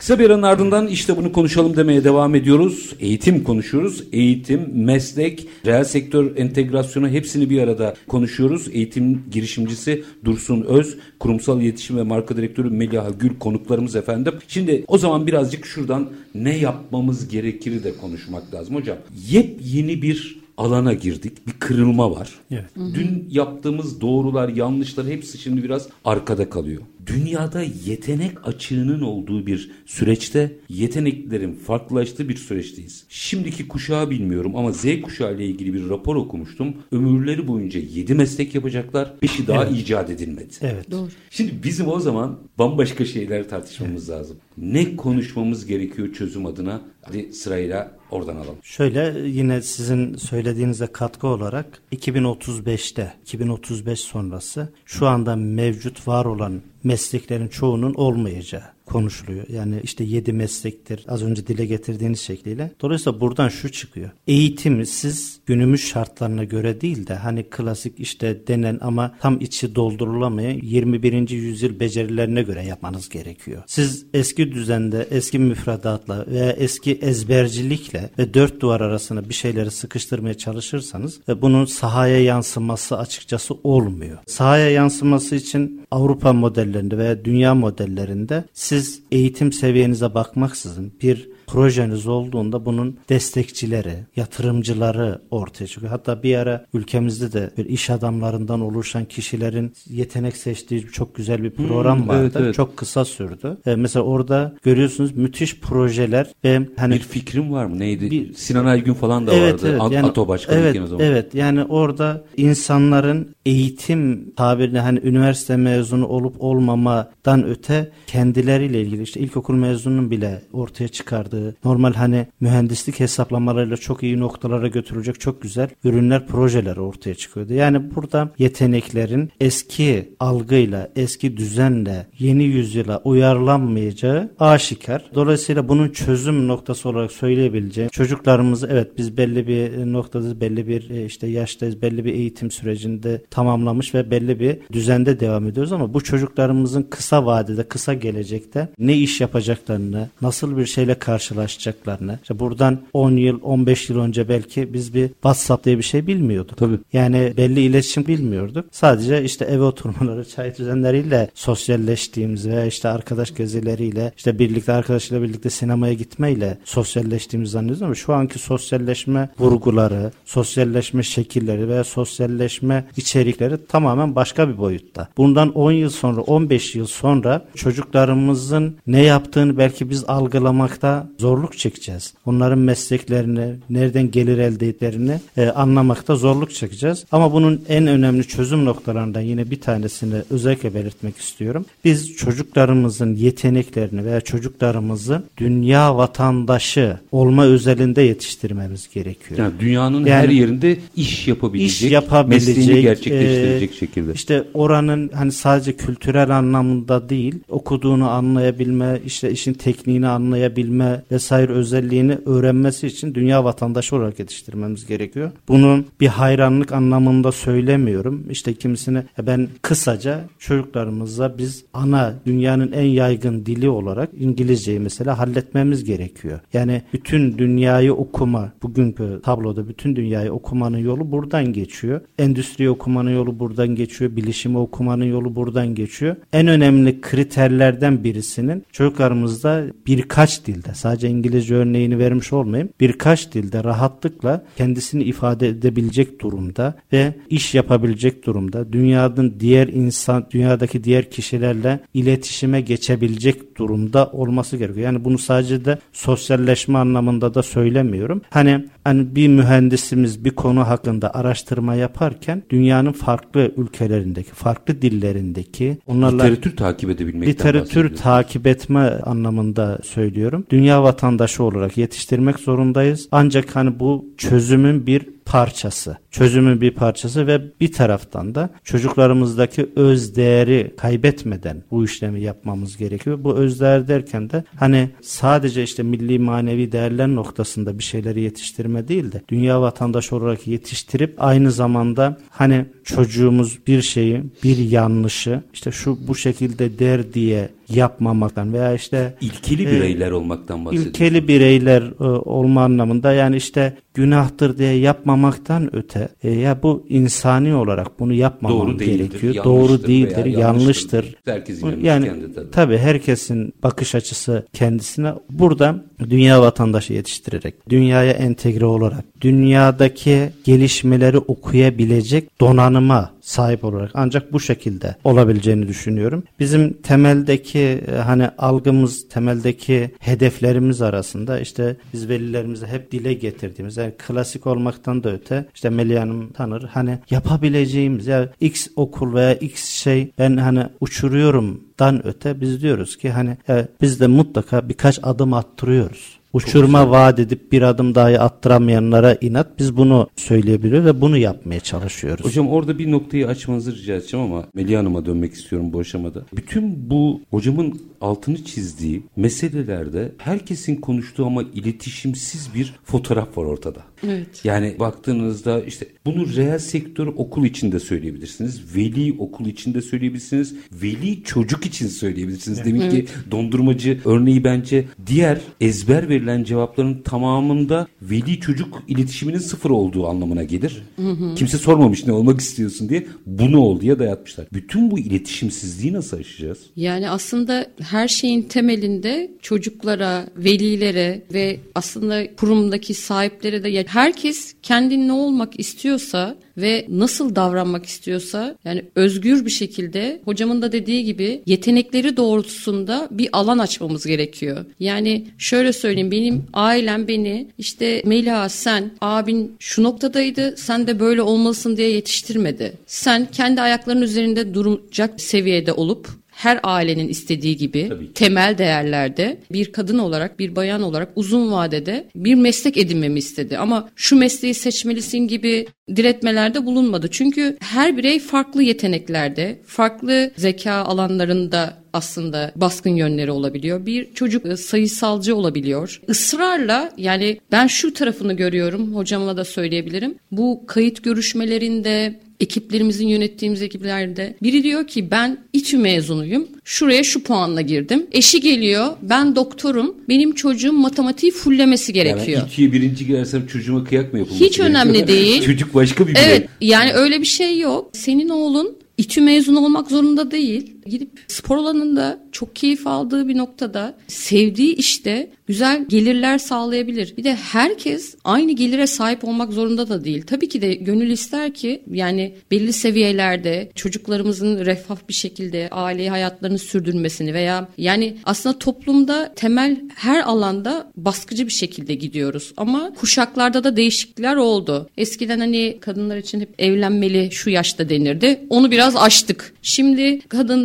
Kısa 0.00 0.18
bir 0.18 0.26
aranın 0.26 0.42
ardından 0.42 0.86
işte 0.86 1.16
bunu 1.16 1.32
konuşalım 1.32 1.76
demeye 1.76 2.04
devam 2.04 2.34
ediyoruz. 2.34 2.92
Eğitim 3.00 3.44
konuşuyoruz. 3.44 4.04
Eğitim, 4.12 4.70
meslek, 4.74 5.46
reel 5.66 5.84
sektör 5.84 6.36
entegrasyonu 6.36 7.08
hepsini 7.08 7.50
bir 7.50 7.62
arada 7.62 7.94
konuşuyoruz. 8.08 8.68
Eğitim 8.72 9.22
girişimcisi 9.30 10.04
Dursun 10.24 10.62
Öz, 10.62 10.98
kurumsal 11.18 11.62
iletişim 11.62 11.96
ve 11.96 12.02
marka 12.02 12.36
direktörü 12.36 12.70
Meliha 12.70 13.10
Gül 13.10 13.38
konuklarımız 13.38 13.96
efendim. 13.96 14.34
Şimdi 14.48 14.84
o 14.88 14.98
zaman 14.98 15.26
birazcık 15.26 15.66
şuradan 15.66 16.10
ne 16.34 16.56
yapmamız 16.56 17.28
gerekir 17.28 17.84
de 17.84 17.96
konuşmak 17.96 18.54
lazım 18.54 18.74
hocam. 18.74 18.98
Yepyeni 19.30 20.02
bir 20.02 20.39
alana 20.60 20.92
girdik. 20.94 21.46
Bir 21.46 21.52
kırılma 21.52 22.10
var. 22.10 22.30
Evet. 22.50 22.64
Dün 22.94 23.26
yaptığımız 23.30 24.00
doğrular, 24.00 24.48
yanlışlar 24.48 25.06
hepsi 25.06 25.38
şimdi 25.38 25.64
biraz 25.64 25.88
arkada 26.04 26.50
kalıyor. 26.50 26.82
Dünyada 27.06 27.62
yetenek 27.86 28.48
açığının 28.48 29.00
olduğu 29.00 29.46
bir 29.46 29.70
süreçte 29.86 30.52
yeteneklerin 30.68 31.54
farklılaştığı 31.54 32.28
bir 32.28 32.36
süreçteyiz. 32.36 33.04
Şimdiki 33.08 33.68
kuşağı 33.68 34.10
bilmiyorum 34.10 34.56
ama 34.56 34.72
Z 34.72 34.84
kuşağı 35.02 35.34
ile 35.34 35.46
ilgili 35.46 35.74
bir 35.74 35.88
rapor 35.88 36.16
okumuştum. 36.16 36.74
Ömürleri 36.92 37.48
boyunca 37.48 37.80
7 37.80 38.14
meslek 38.14 38.54
yapacaklar. 38.54 39.14
5'i 39.22 39.46
daha 39.46 39.64
evet. 39.64 39.78
icat 39.78 40.10
edilmedi. 40.10 40.54
Evet. 40.60 40.90
Doğru. 40.90 41.08
Şimdi 41.30 41.52
bizim 41.64 41.88
o 41.88 42.00
zaman 42.00 42.38
bambaşka 42.58 43.04
şeyler 43.04 43.48
tartışmamız 43.48 44.10
evet. 44.10 44.20
lazım. 44.20 44.36
Ne 44.58 44.96
konuşmamız 44.96 45.66
gerekiyor 45.66 46.12
çözüm 46.12 46.46
adına? 46.46 46.80
Hadi 47.02 47.32
sırayla 47.32 47.99
oradan 48.10 48.36
alalım. 48.36 48.56
Şöyle 48.62 49.28
yine 49.28 49.62
sizin 49.62 50.14
söylediğinize 50.14 50.86
katkı 50.86 51.26
olarak 51.26 51.82
2035'te 51.92 53.12
2035 53.22 54.00
sonrası 54.00 54.68
şu 54.86 55.06
anda 55.06 55.36
mevcut 55.36 56.08
var 56.08 56.24
olan 56.24 56.60
mesleklerin 56.84 57.48
çoğunun 57.48 57.94
olmayacağı 57.94 58.80
konuşuluyor. 58.90 59.48
Yani 59.48 59.80
işte 59.82 60.04
yedi 60.04 60.32
meslektir 60.32 61.04
az 61.08 61.22
önce 61.22 61.46
dile 61.46 61.66
getirdiğiniz 61.66 62.20
şekliyle. 62.20 62.70
Dolayısıyla 62.80 63.20
buradan 63.20 63.48
şu 63.48 63.72
çıkıyor. 63.72 64.10
Eğitimi 64.26 64.86
siz 64.86 65.40
günümüz 65.46 65.80
şartlarına 65.80 66.44
göre 66.44 66.80
değil 66.80 67.06
de 67.06 67.14
hani 67.14 67.42
klasik 67.50 68.00
işte 68.00 68.46
denen 68.46 68.78
ama 68.80 69.14
tam 69.20 69.40
içi 69.40 69.74
doldurulamayan 69.74 70.60
21. 70.62 71.30
yüzyıl 71.30 71.80
becerilerine 71.80 72.42
göre 72.42 72.64
yapmanız 72.64 73.08
gerekiyor. 73.08 73.62
Siz 73.66 74.06
eski 74.14 74.52
düzende, 74.52 75.06
eski 75.10 75.38
müfredatla 75.38 76.26
veya 76.26 76.50
eski 76.50 76.92
ezbercilikle 76.92 78.10
ve 78.18 78.34
dört 78.34 78.60
duvar 78.60 78.80
arasında 78.80 79.28
bir 79.28 79.34
şeyleri 79.34 79.70
sıkıştırmaya 79.70 80.34
çalışırsanız 80.34 81.20
ve 81.28 81.42
bunun 81.42 81.64
sahaya 81.64 82.22
yansıması 82.22 82.98
açıkçası 82.98 83.54
olmuyor. 83.64 84.18
Sahaya 84.26 84.70
yansıması 84.70 85.34
için 85.34 85.86
Avrupa 85.90 86.32
modellerinde 86.74 86.98
veya 86.98 87.24
dünya 87.24 87.54
modellerinde 87.54 88.44
siz 88.52 89.02
eğitim 89.12 89.52
seviyenize 89.52 90.14
bakmaksızın 90.14 90.92
bir 91.02 91.28
projeniz 91.52 92.06
olduğunda 92.06 92.64
bunun 92.64 92.98
destekçileri, 93.08 93.94
yatırımcıları 94.16 95.20
ortaya 95.30 95.66
çıkıyor. 95.66 95.92
Hatta 95.92 96.22
bir 96.22 96.36
ara 96.36 96.66
ülkemizde 96.74 97.32
de 97.32 97.50
bir 97.58 97.64
iş 97.64 97.90
adamlarından 97.90 98.60
oluşan 98.60 99.04
kişilerin 99.04 99.72
yetenek 99.86 100.36
seçtiği 100.36 100.86
çok 100.92 101.14
güzel 101.14 101.42
bir 101.42 101.50
program 101.50 102.00
hmm, 102.00 102.08
vardı. 102.08 102.20
Evet, 102.22 102.36
evet. 102.36 102.54
Çok 102.54 102.76
kısa 102.76 103.04
sürdü. 103.04 103.56
Ee, 103.66 103.76
mesela 103.76 104.04
orada 104.04 104.54
görüyorsunuz 104.62 105.16
müthiş 105.16 105.60
projeler 105.60 106.26
ve 106.44 106.60
hani 106.76 106.94
bir 106.94 107.00
fikrim 107.00 107.52
var 107.52 107.64
mı? 107.64 107.78
Neydi? 107.78 108.10
Bir, 108.10 108.34
Sinan 108.34 108.66
Aygün 108.66 108.94
falan 108.94 109.26
da 109.26 109.32
evet, 109.32 109.54
vardı. 109.54 109.68
Evet, 109.70 109.92
yani, 109.92 110.06
ATO 110.06 110.28
başkanı 110.28 110.58
evet, 110.58 110.80
o 110.80 110.86
zaman. 110.86 111.04
Evet. 111.04 111.34
Yani 111.34 111.64
orada 111.64 112.24
insanların 112.36 113.34
eğitim 113.46 114.32
tabirine 114.36 114.80
hani 114.80 115.00
üniversite 115.02 115.56
mezunu 115.56 116.06
olup 116.06 116.36
olmamadan 116.38 117.44
öte 117.44 117.90
kendileriyle 118.06 118.82
ilgili 118.82 119.02
işte 119.02 119.20
ilkokul 119.20 119.54
mezununun 119.54 120.10
bile 120.10 120.42
ortaya 120.52 120.88
çıkardığı 120.88 121.39
normal 121.64 121.92
hani 121.92 122.26
mühendislik 122.40 123.00
hesaplamalarıyla 123.00 123.76
çok 123.76 124.02
iyi 124.02 124.20
noktalara 124.20 124.68
götürülecek 124.68 125.20
çok 125.20 125.42
güzel 125.42 125.68
ürünler, 125.84 126.26
projeler 126.26 126.76
ortaya 126.76 127.14
çıkıyordu. 127.14 127.52
Yani 127.52 127.94
burada 127.94 128.30
yeteneklerin 128.38 129.30
eski 129.40 130.14
algıyla, 130.20 130.88
eski 130.96 131.36
düzenle, 131.36 132.06
yeni 132.18 132.44
yüzyıla 132.44 133.00
uyarlanmayacağı 133.04 134.30
aşikar. 134.38 135.10
Dolayısıyla 135.14 135.68
bunun 135.68 135.88
çözüm 135.88 136.48
noktası 136.48 136.88
olarak 136.88 137.12
söyleyebileceğim 137.12 137.90
çocuklarımızı 137.90 138.68
evet 138.72 138.98
biz 138.98 139.16
belli 139.16 139.48
bir 139.48 139.92
noktada 139.92 140.40
belli 140.40 140.68
bir 140.68 140.90
e, 140.90 141.04
işte 141.04 141.26
yaştayız, 141.26 141.82
belli 141.82 142.04
bir 142.04 142.14
eğitim 142.14 142.50
sürecinde 142.50 143.22
tamamlamış 143.30 143.94
ve 143.94 144.10
belli 144.10 144.40
bir 144.40 144.58
düzende 144.72 145.20
devam 145.20 145.46
ediyoruz 145.46 145.72
ama 145.72 145.94
bu 145.94 146.00
çocuklarımızın 146.00 146.82
kısa 146.82 147.26
vadede, 147.26 147.62
kısa 147.62 147.94
gelecekte 147.94 148.68
ne 148.78 148.96
iş 148.96 149.20
yapacaklarını, 149.20 150.08
nasıl 150.22 150.56
bir 150.56 150.66
şeyle 150.66 150.94
karşı 150.94 151.29
karşılaşacaklarını. 151.30 152.18
İşte 152.22 152.38
buradan 152.38 152.78
10 152.92 153.16
yıl 153.16 153.38
15 153.42 153.90
yıl 153.90 153.98
önce 153.98 154.28
belki 154.28 154.72
biz 154.72 154.94
bir 154.94 155.08
WhatsApp 155.08 155.64
diye 155.64 155.78
bir 155.78 155.82
şey 155.82 156.06
bilmiyorduk. 156.06 156.56
Tabii. 156.56 156.78
Yani 156.92 157.32
belli 157.36 157.60
iletişim 157.60 158.06
bilmiyorduk. 158.06 158.64
Sadece 158.70 159.24
işte 159.24 159.44
eve 159.44 159.62
oturmaları, 159.62 160.28
çay 160.28 160.56
düzenleriyle 160.56 161.30
sosyalleştiğimiz 161.34 162.48
veya 162.48 162.66
işte 162.66 162.88
arkadaş 162.88 163.34
gezileriyle 163.34 164.12
işte 164.16 164.38
birlikte 164.38 164.72
arkadaşıyla 164.72 165.22
birlikte 165.22 165.50
sinemaya 165.50 165.94
gitmeyle 165.94 166.58
sosyalleştiğimizi 166.64 167.52
zannediyoruz 167.52 167.82
ama 167.82 167.94
şu 167.94 168.14
anki 168.14 168.38
sosyalleşme 168.38 169.28
vurguları, 169.38 170.12
sosyalleşme 170.24 171.02
şekilleri 171.02 171.68
veya 171.68 171.84
sosyalleşme 171.84 172.84
içerikleri 172.96 173.66
tamamen 173.66 174.14
başka 174.14 174.48
bir 174.48 174.58
boyutta. 174.58 175.08
Bundan 175.16 175.52
10 175.52 175.72
yıl 175.72 175.90
sonra, 175.90 176.20
15 176.20 176.74
yıl 176.74 176.86
sonra 176.86 177.44
çocuklarımızın 177.54 178.76
ne 178.86 179.02
yaptığını 179.02 179.58
belki 179.58 179.90
biz 179.90 180.04
algılamakta 180.08 181.10
zorluk 181.20 181.58
çekeceğiz. 181.58 182.14
Onların 182.26 182.58
mesleklerini, 182.58 183.54
nereden 183.70 184.10
gelir 184.10 184.38
elde 184.38 184.68
ettiklerini 184.68 185.20
e, 185.36 185.48
anlamakta 185.48 186.16
zorluk 186.16 186.54
çekeceğiz. 186.54 187.04
Ama 187.12 187.32
bunun 187.32 187.64
en 187.68 187.86
önemli 187.86 188.28
çözüm 188.28 188.64
noktalarından 188.64 189.20
yine 189.20 189.50
bir 189.50 189.60
tanesini 189.60 190.14
özellikle 190.30 190.74
belirtmek 190.74 191.16
istiyorum. 191.16 191.64
Biz 191.84 192.16
çocuklarımızın 192.16 193.14
yeteneklerini 193.14 194.04
veya 194.04 194.20
çocuklarımızı 194.20 195.22
dünya 195.36 195.96
vatandaşı 195.96 196.96
olma 197.12 197.44
özelinde 197.44 198.02
yetiştirmemiz 198.02 198.88
gerekiyor. 198.94 199.40
Yani 199.40 199.52
dünyanın 199.60 199.98
yani, 199.98 200.10
her 200.10 200.28
yerinde 200.28 200.78
iş 200.96 201.28
yapabilecek, 201.28 201.70
iş 201.70 201.82
yapabilecek 201.82 202.56
mesleğini 202.56 202.82
gerçekleştirecek 202.82 203.70
e, 203.70 203.74
şekilde. 203.74 204.12
İşte 204.12 204.44
oranın 204.54 205.10
hani 205.14 205.32
sadece 205.32 205.76
kültürel 205.76 206.30
anlamında 206.38 207.08
değil, 207.08 207.34
okuduğunu 207.48 208.10
anlayabilme, 208.10 209.00
işte 209.06 209.30
işin 209.30 209.52
tekniğini 209.52 210.08
anlayabilme 210.08 211.02
vesaire 211.10 211.52
özelliğini 211.52 212.18
öğrenmesi 212.26 212.86
için 212.86 213.14
dünya 213.14 213.44
vatandaşı 213.44 213.96
olarak 213.96 214.18
yetiştirmemiz 214.18 214.86
gerekiyor. 214.86 215.30
Bunu 215.48 215.84
bir 216.00 216.06
hayranlık 216.06 216.72
anlamında 216.72 217.32
söylemiyorum. 217.32 218.26
İşte 218.30 218.54
kimisine 218.54 219.04
ben 219.22 219.48
kısaca 219.62 220.20
çocuklarımıza 220.38 221.38
biz 221.38 221.64
ana 221.74 222.14
dünyanın 222.26 222.72
en 222.72 222.84
yaygın 222.84 223.46
dili 223.46 223.68
olarak 223.68 224.10
İngilizceyi 224.18 224.80
mesela 224.80 225.18
halletmemiz 225.18 225.84
gerekiyor. 225.84 226.40
Yani 226.52 226.82
bütün 226.92 227.38
dünyayı 227.38 227.94
okuma 227.94 228.52
bugünkü 228.62 229.20
tabloda 229.22 229.68
bütün 229.68 229.96
dünyayı 229.96 230.32
okumanın 230.32 230.78
yolu 230.78 231.12
buradan 231.12 231.52
geçiyor. 231.52 232.00
Endüstri 232.18 232.70
okumanın 232.70 233.14
yolu 233.14 233.38
buradan 233.38 233.68
geçiyor. 233.68 234.16
Bilişimi 234.16 234.58
okumanın 234.58 235.04
yolu 235.04 235.36
buradan 235.36 235.74
geçiyor. 235.74 236.16
En 236.32 236.46
önemli 236.46 237.00
kriterlerden 237.00 238.04
birisi 238.04 238.30
bilinçlisinin 238.30 238.64
çocuklarımızda 238.72 239.66
birkaç 239.86 240.46
dilde 240.46 240.74
sadece 240.74 240.99
İngilizce 241.08 241.54
örneğini 241.54 241.98
vermiş 241.98 242.32
olmayayım 242.32 242.70
birkaç 242.80 243.32
dilde 243.34 243.64
rahatlıkla 243.64 244.44
kendisini 244.56 245.02
ifade 245.02 245.48
edebilecek 245.48 246.20
durumda 246.20 246.74
ve 246.92 247.14
iş 247.30 247.54
yapabilecek 247.54 248.26
durumda 248.26 248.72
dünyanın 248.72 249.36
diğer 249.40 249.68
insan 249.68 250.26
dünyadaki 250.30 250.84
diğer 250.84 251.10
kişilerle 251.10 251.80
iletişime 251.94 252.60
geçebilecek 252.60 253.58
durumda 253.58 254.06
olması 254.06 254.56
gerekiyor. 254.56 254.86
Yani 254.86 255.04
bunu 255.04 255.18
sadece 255.18 255.64
de 255.64 255.78
sosyalleşme 255.92 256.78
anlamında 256.78 257.34
da 257.34 257.42
söylemiyorum. 257.42 258.22
Hani 258.30 258.64
hani 258.84 259.14
bir 259.14 259.28
mühendisimiz 259.28 260.24
bir 260.24 260.30
konu 260.30 260.68
hakkında 260.68 261.14
araştırma 261.14 261.74
yaparken 261.74 262.42
dünyanın 262.50 262.92
farklı 262.92 263.52
ülkelerindeki, 263.56 264.30
farklı 264.30 264.82
dillerindeki 264.82 265.78
onlarla 265.86 266.22
literatür 266.22 266.56
takip 266.56 266.90
edebilmekten 266.90 267.32
Literatür 267.32 267.96
takip 267.96 268.46
etme 268.46 268.80
anlamında 268.80 269.78
söylüyorum. 269.82 270.46
Dünya 270.50 270.79
vatandaşı 270.82 271.44
olarak 271.44 271.76
yetiştirmek 271.76 272.38
zorundayız. 272.38 273.08
Ancak 273.12 273.56
hani 273.56 273.80
bu 273.80 274.04
çözümün 274.16 274.86
bir 274.86 275.20
parçası. 275.30 275.96
Çözümün 276.10 276.60
bir 276.60 276.70
parçası 276.70 277.26
ve 277.26 277.42
bir 277.60 277.72
taraftan 277.72 278.34
da 278.34 278.50
çocuklarımızdaki 278.64 279.70
öz 279.76 280.16
değeri 280.16 280.74
kaybetmeden 280.76 281.62
bu 281.70 281.84
işlemi 281.84 282.20
yapmamız 282.20 282.76
gerekiyor. 282.76 283.24
Bu 283.24 283.34
öz 283.34 283.60
değer 283.60 283.88
derken 283.88 284.30
de 284.30 284.44
hani 284.56 284.90
sadece 285.00 285.62
işte 285.62 285.82
milli 285.82 286.18
manevi 286.18 286.72
değerler 286.72 287.08
noktasında 287.08 287.78
bir 287.78 287.84
şeyleri 287.84 288.20
yetiştirme 288.20 288.88
değil 288.88 289.12
de 289.12 289.22
dünya 289.28 289.60
vatandaşı 289.62 290.16
olarak 290.16 290.46
yetiştirip 290.46 291.14
aynı 291.18 291.52
zamanda 291.52 292.18
hani 292.30 292.66
çocuğumuz 292.84 293.66
bir 293.66 293.82
şeyi, 293.82 294.22
bir 294.44 294.56
yanlışı 294.56 295.42
işte 295.52 295.70
şu 295.70 295.98
bu 296.08 296.14
şekilde 296.14 296.78
der 296.78 297.12
diye 297.12 297.48
yapmamaktan 297.70 298.52
veya 298.52 298.74
işte 298.74 299.14
ilkeli 299.20 299.62
e, 299.62 299.66
bireyler 299.66 300.10
e, 300.10 300.14
olmaktan 300.14 300.64
bahsediyorsun. 300.64 300.90
İlkeli 300.90 301.28
bireyler 301.28 301.82
e, 302.00 302.04
olma 302.04 302.64
anlamında 302.64 303.12
yani 303.12 303.36
işte 303.36 303.76
günahtır 303.94 304.58
diye 304.58 304.72
yapmamaktan 304.72 305.76
öte 305.76 306.08
e, 306.22 306.30
ya 306.30 306.62
bu 306.62 306.86
insani 306.88 307.54
olarak 307.54 308.00
bunu 308.00 308.12
yapmamam 308.12 308.68
Doğru 308.68 308.78
gerekiyor. 308.78 309.44
Doğru 309.44 309.86
değildir, 309.86 310.24
yanlıştır. 310.24 311.16
Herkesin 311.24 311.80
yani 311.82 312.12
tabii. 312.34 312.50
tabii 312.50 312.78
herkesin 312.78 313.52
bakış 313.62 313.94
açısı 313.94 314.46
kendisine 314.52 315.12
burada 315.30 315.84
dünya 316.00 316.42
vatandaşı 316.42 316.92
yetiştirerek, 316.92 317.54
dünyaya 317.68 318.12
entegre 318.12 318.64
olarak, 318.64 319.04
dünyadaki 319.20 320.30
gelişmeleri 320.44 321.18
okuyabilecek 321.18 322.40
donanıma 322.40 323.10
sahip 323.20 323.64
olarak 323.64 323.90
ancak 323.94 324.32
bu 324.32 324.40
şekilde 324.40 324.96
olabileceğini 325.04 325.68
düşünüyorum. 325.68 326.22
Bizim 326.38 326.72
temeldeki 326.72 327.58
e, 327.58 327.96
hani 327.96 328.28
algımız, 328.28 329.08
temeldeki 329.08 329.90
hedeflerimiz 329.98 330.82
arasında 330.82 331.40
işte 331.40 331.76
biz 331.92 332.08
velilerimize 332.08 332.66
hep 332.66 332.92
dile 332.92 333.14
getirdiğimiz 333.14 333.76
yani 333.76 333.92
klasik 333.98 334.46
olmaktan 334.46 335.04
da 335.04 335.12
öte 335.12 335.46
işte 335.54 335.70
Melih 335.70 336.00
Hanım 336.00 336.32
tanır 336.32 336.62
hani 336.62 336.98
yapabileceğimiz 337.10 338.06
ya 338.06 338.28
X 338.40 338.66
okul 338.76 339.14
veya 339.14 339.34
X 339.34 339.64
şey 339.64 340.12
ben 340.18 340.36
hani 340.36 340.66
uçuruyorum 340.80 341.64
dan 341.78 342.06
öte 342.06 342.40
biz 342.40 342.62
diyoruz 342.62 342.96
ki 342.96 343.10
hani 343.10 343.36
e, 343.48 343.66
biz 343.80 344.00
de 344.00 344.06
mutlaka 344.06 344.68
birkaç 344.68 344.98
adım 345.02 345.34
attırıyoruz. 345.34 346.19
Uçurma 346.32 346.90
vaat 346.90 347.18
edip 347.18 347.52
bir 347.52 347.62
adım 347.62 347.94
dahi 347.94 348.20
attıramayanlara 348.20 349.16
inat. 349.20 349.58
Biz 349.58 349.76
bunu 349.76 350.08
söyleyebiliyoruz 350.16 350.86
ve 350.86 351.00
bunu 351.00 351.16
yapmaya 351.16 351.60
çalışıyoruz. 351.60 352.26
Hocam 352.26 352.48
orada 352.48 352.78
bir 352.78 352.90
noktayı 352.90 353.26
açmanızı 353.26 353.76
rica 353.76 353.94
edeceğim 353.94 354.26
ama 354.26 354.44
Melih 354.54 354.78
Hanım'a 354.78 355.06
dönmek 355.06 355.32
istiyorum 355.32 355.72
bu 355.72 355.78
aşamada. 355.80 356.22
Bütün 356.36 356.90
bu 356.90 357.20
hocamın 357.30 357.80
altını 358.00 358.44
çizdiği 358.44 359.02
meselelerde 359.16 360.12
herkesin 360.18 360.76
konuştuğu 360.76 361.26
ama 361.26 361.42
iletişimsiz 361.42 362.54
bir 362.54 362.74
fotoğraf 362.84 363.38
var 363.38 363.44
ortada. 363.44 363.80
Evet. 364.06 364.44
Yani 364.44 364.76
baktığınızda 364.78 365.60
işte 365.60 365.86
bunu 366.06 366.36
reel 366.36 366.58
sektör 366.58 367.06
okul 367.06 367.44
içinde 367.44 367.80
söyleyebilirsiniz. 367.80 368.76
Veli 368.76 369.14
okul 369.18 369.46
içinde 369.46 369.82
söyleyebilirsiniz. 369.82 370.54
Veli 370.72 371.22
çocuk 371.22 371.66
için 371.66 371.88
söyleyebilirsiniz. 371.88 372.58
Evet. 372.58 372.66
Demek 372.66 372.90
ki 372.90 373.06
dondurmacı 373.30 374.00
örneği 374.04 374.44
bence 374.44 374.84
diğer 375.06 375.40
ezber 375.60 376.08
verilen 376.08 376.44
cevapların 376.44 377.02
tamamında 377.02 377.86
veli 378.02 378.40
çocuk 378.40 378.82
iletişiminin 378.88 379.38
sıfır 379.38 379.70
olduğu 379.70 380.06
anlamına 380.06 380.44
gelir. 380.44 380.82
Hı 380.96 381.10
hı. 381.10 381.34
Kimse 381.34 381.58
sormamış 381.58 382.06
ne 382.06 382.12
olmak 382.12 382.40
istiyorsun 382.40 382.88
diye 382.88 383.06
bunu 383.26 383.60
ol 383.60 383.80
diye 383.80 383.98
dayatmışlar. 383.98 384.46
Bütün 384.52 384.90
bu 384.90 384.98
iletişimsizliği 384.98 385.92
nasıl 385.92 386.16
aşacağız? 386.16 386.58
Yani 386.76 387.10
aslında 387.10 387.66
her 387.80 388.08
şeyin 388.08 388.42
temelinde 388.42 389.30
çocuklara, 389.42 390.26
velilere 390.36 391.22
ve 391.34 391.60
aslında 391.74 392.36
kurumdaki 392.36 392.94
sahiplere 392.94 393.62
de 393.62 393.68
herkes 393.90 394.54
kendi 394.62 395.08
ne 395.08 395.12
olmak 395.12 395.60
istiyorsa 395.60 396.36
ve 396.56 396.86
nasıl 396.88 397.36
davranmak 397.36 397.86
istiyorsa 397.86 398.56
yani 398.64 398.84
özgür 398.94 399.44
bir 399.44 399.50
şekilde 399.50 400.20
hocamın 400.24 400.62
da 400.62 400.72
dediği 400.72 401.04
gibi 401.04 401.42
yetenekleri 401.46 402.16
doğrultusunda 402.16 403.08
bir 403.10 403.28
alan 403.32 403.58
açmamız 403.58 404.06
gerekiyor. 404.06 404.64
Yani 404.80 405.26
şöyle 405.38 405.72
söyleyeyim 405.72 406.10
benim 406.10 406.44
ailem 406.52 407.08
beni 407.08 407.48
işte 407.58 408.02
Mela 408.06 408.48
sen 408.48 408.90
abin 409.00 409.56
şu 409.58 409.82
noktadaydı 409.82 410.54
sen 410.56 410.86
de 410.86 411.00
böyle 411.00 411.22
olmalısın 411.22 411.76
diye 411.76 411.90
yetiştirmedi. 411.90 412.72
Sen 412.86 413.28
kendi 413.32 413.60
ayaklarının 413.60 414.02
üzerinde 414.02 414.54
duracak 414.54 415.20
seviyede 415.20 415.72
olup 415.72 416.19
her 416.40 416.60
ailenin 416.62 417.08
istediği 417.08 417.56
gibi 417.56 417.92
temel 418.14 418.58
değerlerde 418.58 419.40
bir 419.52 419.72
kadın 419.72 419.98
olarak 419.98 420.38
bir 420.38 420.56
bayan 420.56 420.82
olarak 420.82 421.12
uzun 421.16 421.52
vadede 421.52 422.08
bir 422.14 422.34
meslek 422.34 422.76
edinmemi 422.76 423.18
istedi. 423.18 423.58
Ama 423.58 423.88
şu 423.96 424.16
mesleği 424.16 424.54
seçmelisin 424.54 425.18
gibi 425.18 425.66
diretmelerde 425.96 426.66
bulunmadı. 426.66 427.08
Çünkü 427.10 427.56
her 427.60 427.96
birey 427.96 428.18
farklı 428.18 428.62
yeteneklerde, 428.62 429.60
farklı 429.66 430.30
zeka 430.36 430.72
alanlarında 430.72 431.79
aslında 431.92 432.52
baskın 432.56 432.90
yönleri 432.90 433.30
olabiliyor. 433.30 433.86
Bir 433.86 434.14
çocuk 434.14 434.46
e, 434.46 434.56
sayısalcı 434.56 435.36
olabiliyor. 435.36 436.00
Israrla 436.08 436.92
yani 436.96 437.40
ben 437.52 437.66
şu 437.66 437.94
tarafını 437.94 438.32
görüyorum 438.32 438.94
hocamla 438.94 439.36
da 439.36 439.44
söyleyebilirim. 439.44 440.14
Bu 440.32 440.64
kayıt 440.66 441.02
görüşmelerinde 441.02 442.20
ekiplerimizin 442.40 443.08
yönettiğimiz 443.08 443.62
ekiplerde 443.62 444.36
biri 444.42 444.62
diyor 444.62 444.86
ki 444.86 445.10
ben 445.10 445.38
İTÜ 445.52 445.78
mezunuyum. 445.78 446.48
Şuraya 446.64 447.02
şu 447.02 447.22
puanla 447.22 447.60
girdim. 447.60 448.06
Eşi 448.12 448.40
geliyor. 448.40 448.86
Ben 449.02 449.36
doktorum. 449.36 449.96
Benim 450.08 450.32
çocuğum 450.32 450.72
matematiği 450.72 451.32
fullemesi 451.32 451.92
gerekiyor. 451.92 452.38
Yani 452.38 452.48
İTÜ'ye 452.48 452.72
birinci 452.72 453.06
girersem 453.06 453.46
çocuğuma 453.46 453.84
kıyak 453.84 454.12
mı 454.12 454.18
yapılması 454.18 454.44
Hiç 454.44 454.60
önemli 454.60 455.06
değil. 455.06 455.42
Çocuk 455.46 455.74
başka 455.74 456.06
bir 456.06 456.14
birey. 456.14 456.24
Evet 456.26 456.48
yani 456.60 456.92
öyle 456.92 457.20
bir 457.20 457.26
şey 457.26 457.58
yok. 457.58 457.90
Senin 457.92 458.28
oğlun 458.28 458.76
İTÜ 458.98 459.20
mezunu 459.20 459.60
olmak 459.60 459.90
zorunda 459.90 460.30
değil. 460.30 460.72
Gidip 460.86 461.24
spor 461.28 461.56
alanında 461.56 462.20
çok 462.32 462.56
keyif 462.56 462.86
aldığı 462.86 463.28
bir 463.28 463.36
noktada 463.36 463.94
sevdiği 464.08 464.74
işte 464.74 465.30
güzel 465.46 465.84
gelirler 465.88 466.38
sağlayabilir. 466.38 467.16
Bir 467.16 467.24
de 467.24 467.34
herkes 467.34 468.14
aynı 468.24 468.52
gelire 468.52 468.86
sahip 468.86 469.24
olmak 469.24 469.52
zorunda 469.52 469.88
da 469.88 470.04
değil. 470.04 470.22
Tabii 470.26 470.48
ki 470.48 470.62
de 470.62 470.74
gönül 470.74 471.10
ister 471.10 471.54
ki 471.54 471.82
yani 471.92 472.34
belli 472.50 472.72
seviyelerde 472.72 473.70
çocuklarımızın 473.74 474.64
refah 474.64 474.96
bir 475.08 475.14
şekilde 475.14 475.68
aile 475.70 476.08
hayatlarını 476.08 476.58
sürdürmesini 476.58 477.34
veya 477.34 477.68
yani 477.78 478.16
aslında 478.24 478.58
toplumda 478.58 479.32
temel 479.36 479.80
her 479.94 480.22
alanda 480.22 480.92
baskıcı 480.96 481.46
bir 481.46 481.52
şekilde 481.52 481.94
gidiyoruz. 481.94 482.52
Ama 482.56 482.92
kuşaklarda 482.94 483.64
da 483.64 483.76
değişiklikler 483.76 484.36
oldu. 484.36 484.90
Eskiden 484.96 485.38
hani 485.38 485.78
kadınlar 485.80 486.16
için 486.16 486.40
hep 486.40 486.54
evlenmeli 486.58 487.28
şu 487.32 487.50
yaşta 487.50 487.88
denirdi. 487.88 488.40
Onu 488.50 488.70
biraz 488.70 488.96
aştık. 488.96 489.54
Şimdi 489.62 490.20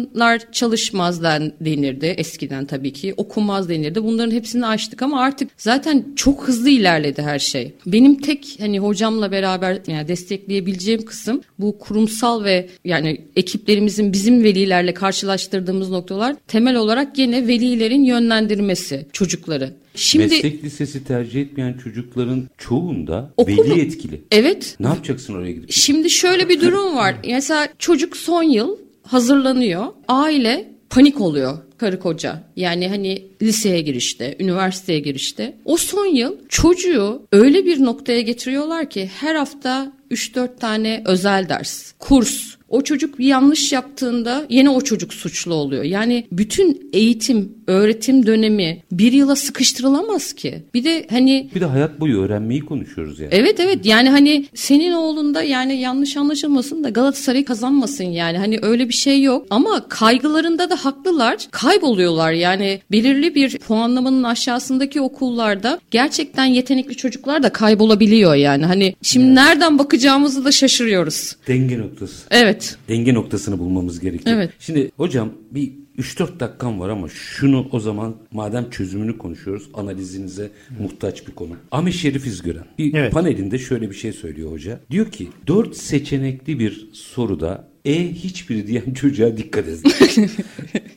kadınlar 0.06 0.52
çalışmaz 0.52 1.24
denirdi 1.24 2.06
eskiden 2.06 2.66
tabii 2.66 2.94
ki. 2.94 3.14
Okumaz 3.18 3.70
denirdi. 3.70 4.04
Bunların 4.04 4.32
hepsini 4.32 4.66
açtık 4.66 5.02
ama 5.02 5.22
artık 5.22 5.50
zaten 5.58 6.06
çok 6.16 6.48
hızlı 6.48 6.70
ilerledi 6.70 7.22
her 7.22 7.40
şey. 7.40 7.74
Benim 7.86 8.22
tek 8.22 8.58
hani 8.60 8.80
hocamla 8.80 9.32
beraber 9.32 9.82
yani 9.88 10.08
destekleyebileceğim 10.08 11.06
kısım 11.06 11.42
bu 11.60 11.78
kurumsal 11.80 12.44
ve 12.44 12.70
yani 12.86 13.22
ekiplerimizin 13.36 14.14
bizim 14.14 14.44
velilerle 14.44 14.94
karşılaştırdığımız 14.94 15.90
noktalar 15.90 16.36
temel 16.48 16.76
olarak 16.76 17.16
gene 17.16 17.48
velilerin 17.48 18.04
yönlendirmesi 18.04 19.06
çocukları. 19.14 19.74
Şimdi 19.96 20.24
meslek 20.24 20.64
lisesi 20.64 21.04
tercih 21.04 21.42
etmeyen 21.42 21.74
çocukların 21.74 22.44
çoğunda 22.58 23.34
okulu, 23.38 23.58
veli 23.58 23.82
etkili. 23.82 24.22
Evet. 24.32 24.76
Ne 24.80 24.88
yapacaksın 24.88 25.34
oraya 25.34 25.52
gidip? 25.52 25.72
Şimdi 25.72 26.10
şöyle 26.10 26.50
bir 26.50 26.62
durum 26.62 26.96
var. 26.96 27.16
Mesela 27.28 27.68
çocuk 27.80 28.18
son 28.18 28.44
yıl 28.44 28.78
hazırlanıyor. 29.08 29.86
Aile 30.08 30.72
panik 30.90 31.22
oluyor 31.22 31.58
karı 31.78 32.00
koca. 32.00 32.44
Yani 32.56 32.88
hani 32.88 33.28
liseye 33.42 33.82
girişte, 33.82 34.36
üniversiteye 34.40 35.00
girişte. 35.00 35.58
O 35.66 35.78
son 35.78 36.06
yıl 36.06 36.38
çocuğu 36.50 37.22
öyle 37.32 37.66
bir 37.66 37.84
noktaya 37.84 38.22
getiriyorlar 38.22 38.90
ki 38.90 39.10
her 39.20 39.36
hafta 39.36 39.92
3-4 40.12 40.60
tane 40.60 41.04
özel 41.06 41.50
ders, 41.50 41.92
kurs, 42.00 42.56
o 42.76 42.82
çocuk 42.82 43.20
bir 43.20 43.26
yanlış 43.26 43.72
yaptığında 43.72 44.46
yine 44.50 44.70
o 44.70 44.82
çocuk 44.82 45.14
suçlu 45.14 45.54
oluyor. 45.54 45.84
Yani 45.84 46.28
bütün 46.32 46.90
eğitim, 46.94 47.56
öğretim 47.68 48.26
dönemi 48.26 48.84
bir 48.92 49.12
yıla 49.12 49.36
sıkıştırılamaz 49.36 50.34
ki. 50.34 50.64
Bir 50.74 50.84
de 50.84 51.08
hani 51.10 51.50
Bir 51.56 51.62
de 51.62 51.66
hayat 51.66 52.00
boyu 52.00 52.22
öğrenmeyi 52.22 52.62
konuşuyoruz 52.62 53.20
yani. 53.20 53.30
Evet 53.32 53.60
evet 53.60 53.86
yani 53.86 54.10
hani 54.10 54.46
senin 54.56 54.92
oğlunda 54.92 55.44
yani 55.44 55.80
yanlış 55.80 56.18
anlaşılmasın 56.18 56.84
da 56.84 56.90
Galatasaray 56.90 57.46
kazanmasın 57.46 58.04
yani 58.04 58.38
hani 58.38 58.60
öyle 58.62 58.90
bir 58.90 58.94
şey 58.94 59.22
yok 59.22 59.48
ama 59.50 59.90
kaygılarında 59.90 60.70
da 60.70 60.86
haklılar 60.86 61.38
kayboluyorlar 61.52 62.32
yani 62.32 62.80
belirli 62.92 63.36
bir 63.36 63.58
puanlamanın 63.58 64.24
aşağısındaki 64.24 65.02
okullarda 65.02 65.80
gerçekten 65.92 66.46
yetenekli 66.46 66.96
çocuklar 66.96 67.44
da 67.44 67.50
kaybolabiliyor 67.50 68.36
yani 68.36 68.66
hani 68.66 68.96
şimdi 69.02 69.36
nereden 69.36 69.80
bakacağımızı 69.80 70.46
da 70.46 70.52
şaşırıyoruz. 70.52 71.36
Denge 71.48 71.80
noktası. 71.80 72.16
Evet 72.32 72.65
Denge 72.90 73.14
noktasını 73.14 73.60
bulmamız 73.60 74.00
gerekiyor. 74.00 74.36
Evet. 74.38 74.52
Şimdi 74.60 74.92
hocam 74.98 75.30
bir 75.52 75.72
3-4 75.98 76.40
dakikam 76.40 76.80
var 76.80 76.90
ama 76.90 77.10
şunu 77.10 77.68
o 77.72 77.80
zaman 77.80 78.16
madem 78.32 78.70
çözümünü 78.70 79.18
konuşuyoruz 79.18 79.70
analizinize 79.74 80.52
muhtaç 80.80 81.28
bir 81.28 81.32
konu. 81.32 81.52
Ahmet 81.72 81.94
Şerif 81.94 82.28
İzgören 82.28 82.66
bir 82.78 82.94
Evet. 82.94 83.14
panelinde 83.14 83.58
şöyle 83.60 83.90
bir 83.90 83.96
şey 83.96 84.14
söylüyor 84.14 84.52
hoca. 84.52 84.80
Diyor 84.92 85.12
ki 85.12 85.28
4 85.48 85.78
seçenekli 85.78 86.60
bir 86.60 86.90
soruda 86.94 87.75
E 87.86 88.14
hiçbiri 88.14 88.68
diyen 88.68 88.94
çocuğa 88.96 89.38
dikkat 89.38 89.68
edin. 89.68 89.92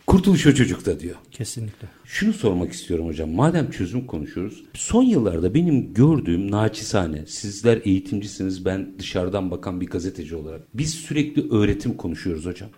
Kurtuluş 0.07 0.47
o 0.47 0.55
çocukta 0.55 1.01
diyor. 1.01 1.17
Kesinlikle. 1.31 1.89
Şunu 2.05 2.33
sormak 2.33 2.73
istiyorum 2.73 3.07
hocam. 3.07 3.31
Madem 3.31 3.71
çözüm 3.71 4.07
konuşuyoruz. 4.07 4.65
Son 4.75 5.03
yıllarda 5.03 5.55
benim 5.55 5.95
gördüğüm 5.95 6.51
naçizane, 6.51 7.27
sizler 7.27 7.81
eğitimcisiniz, 7.85 8.65
ben 8.65 8.93
dışarıdan 8.99 9.51
bakan 9.51 9.81
bir 9.81 9.87
gazeteci 9.87 10.37
olarak. 10.37 10.61
Biz 10.75 10.95
sürekli 10.95 11.51
öğretim 11.51 11.95
konuşuyoruz 11.95 12.47
hocam. 12.47 12.71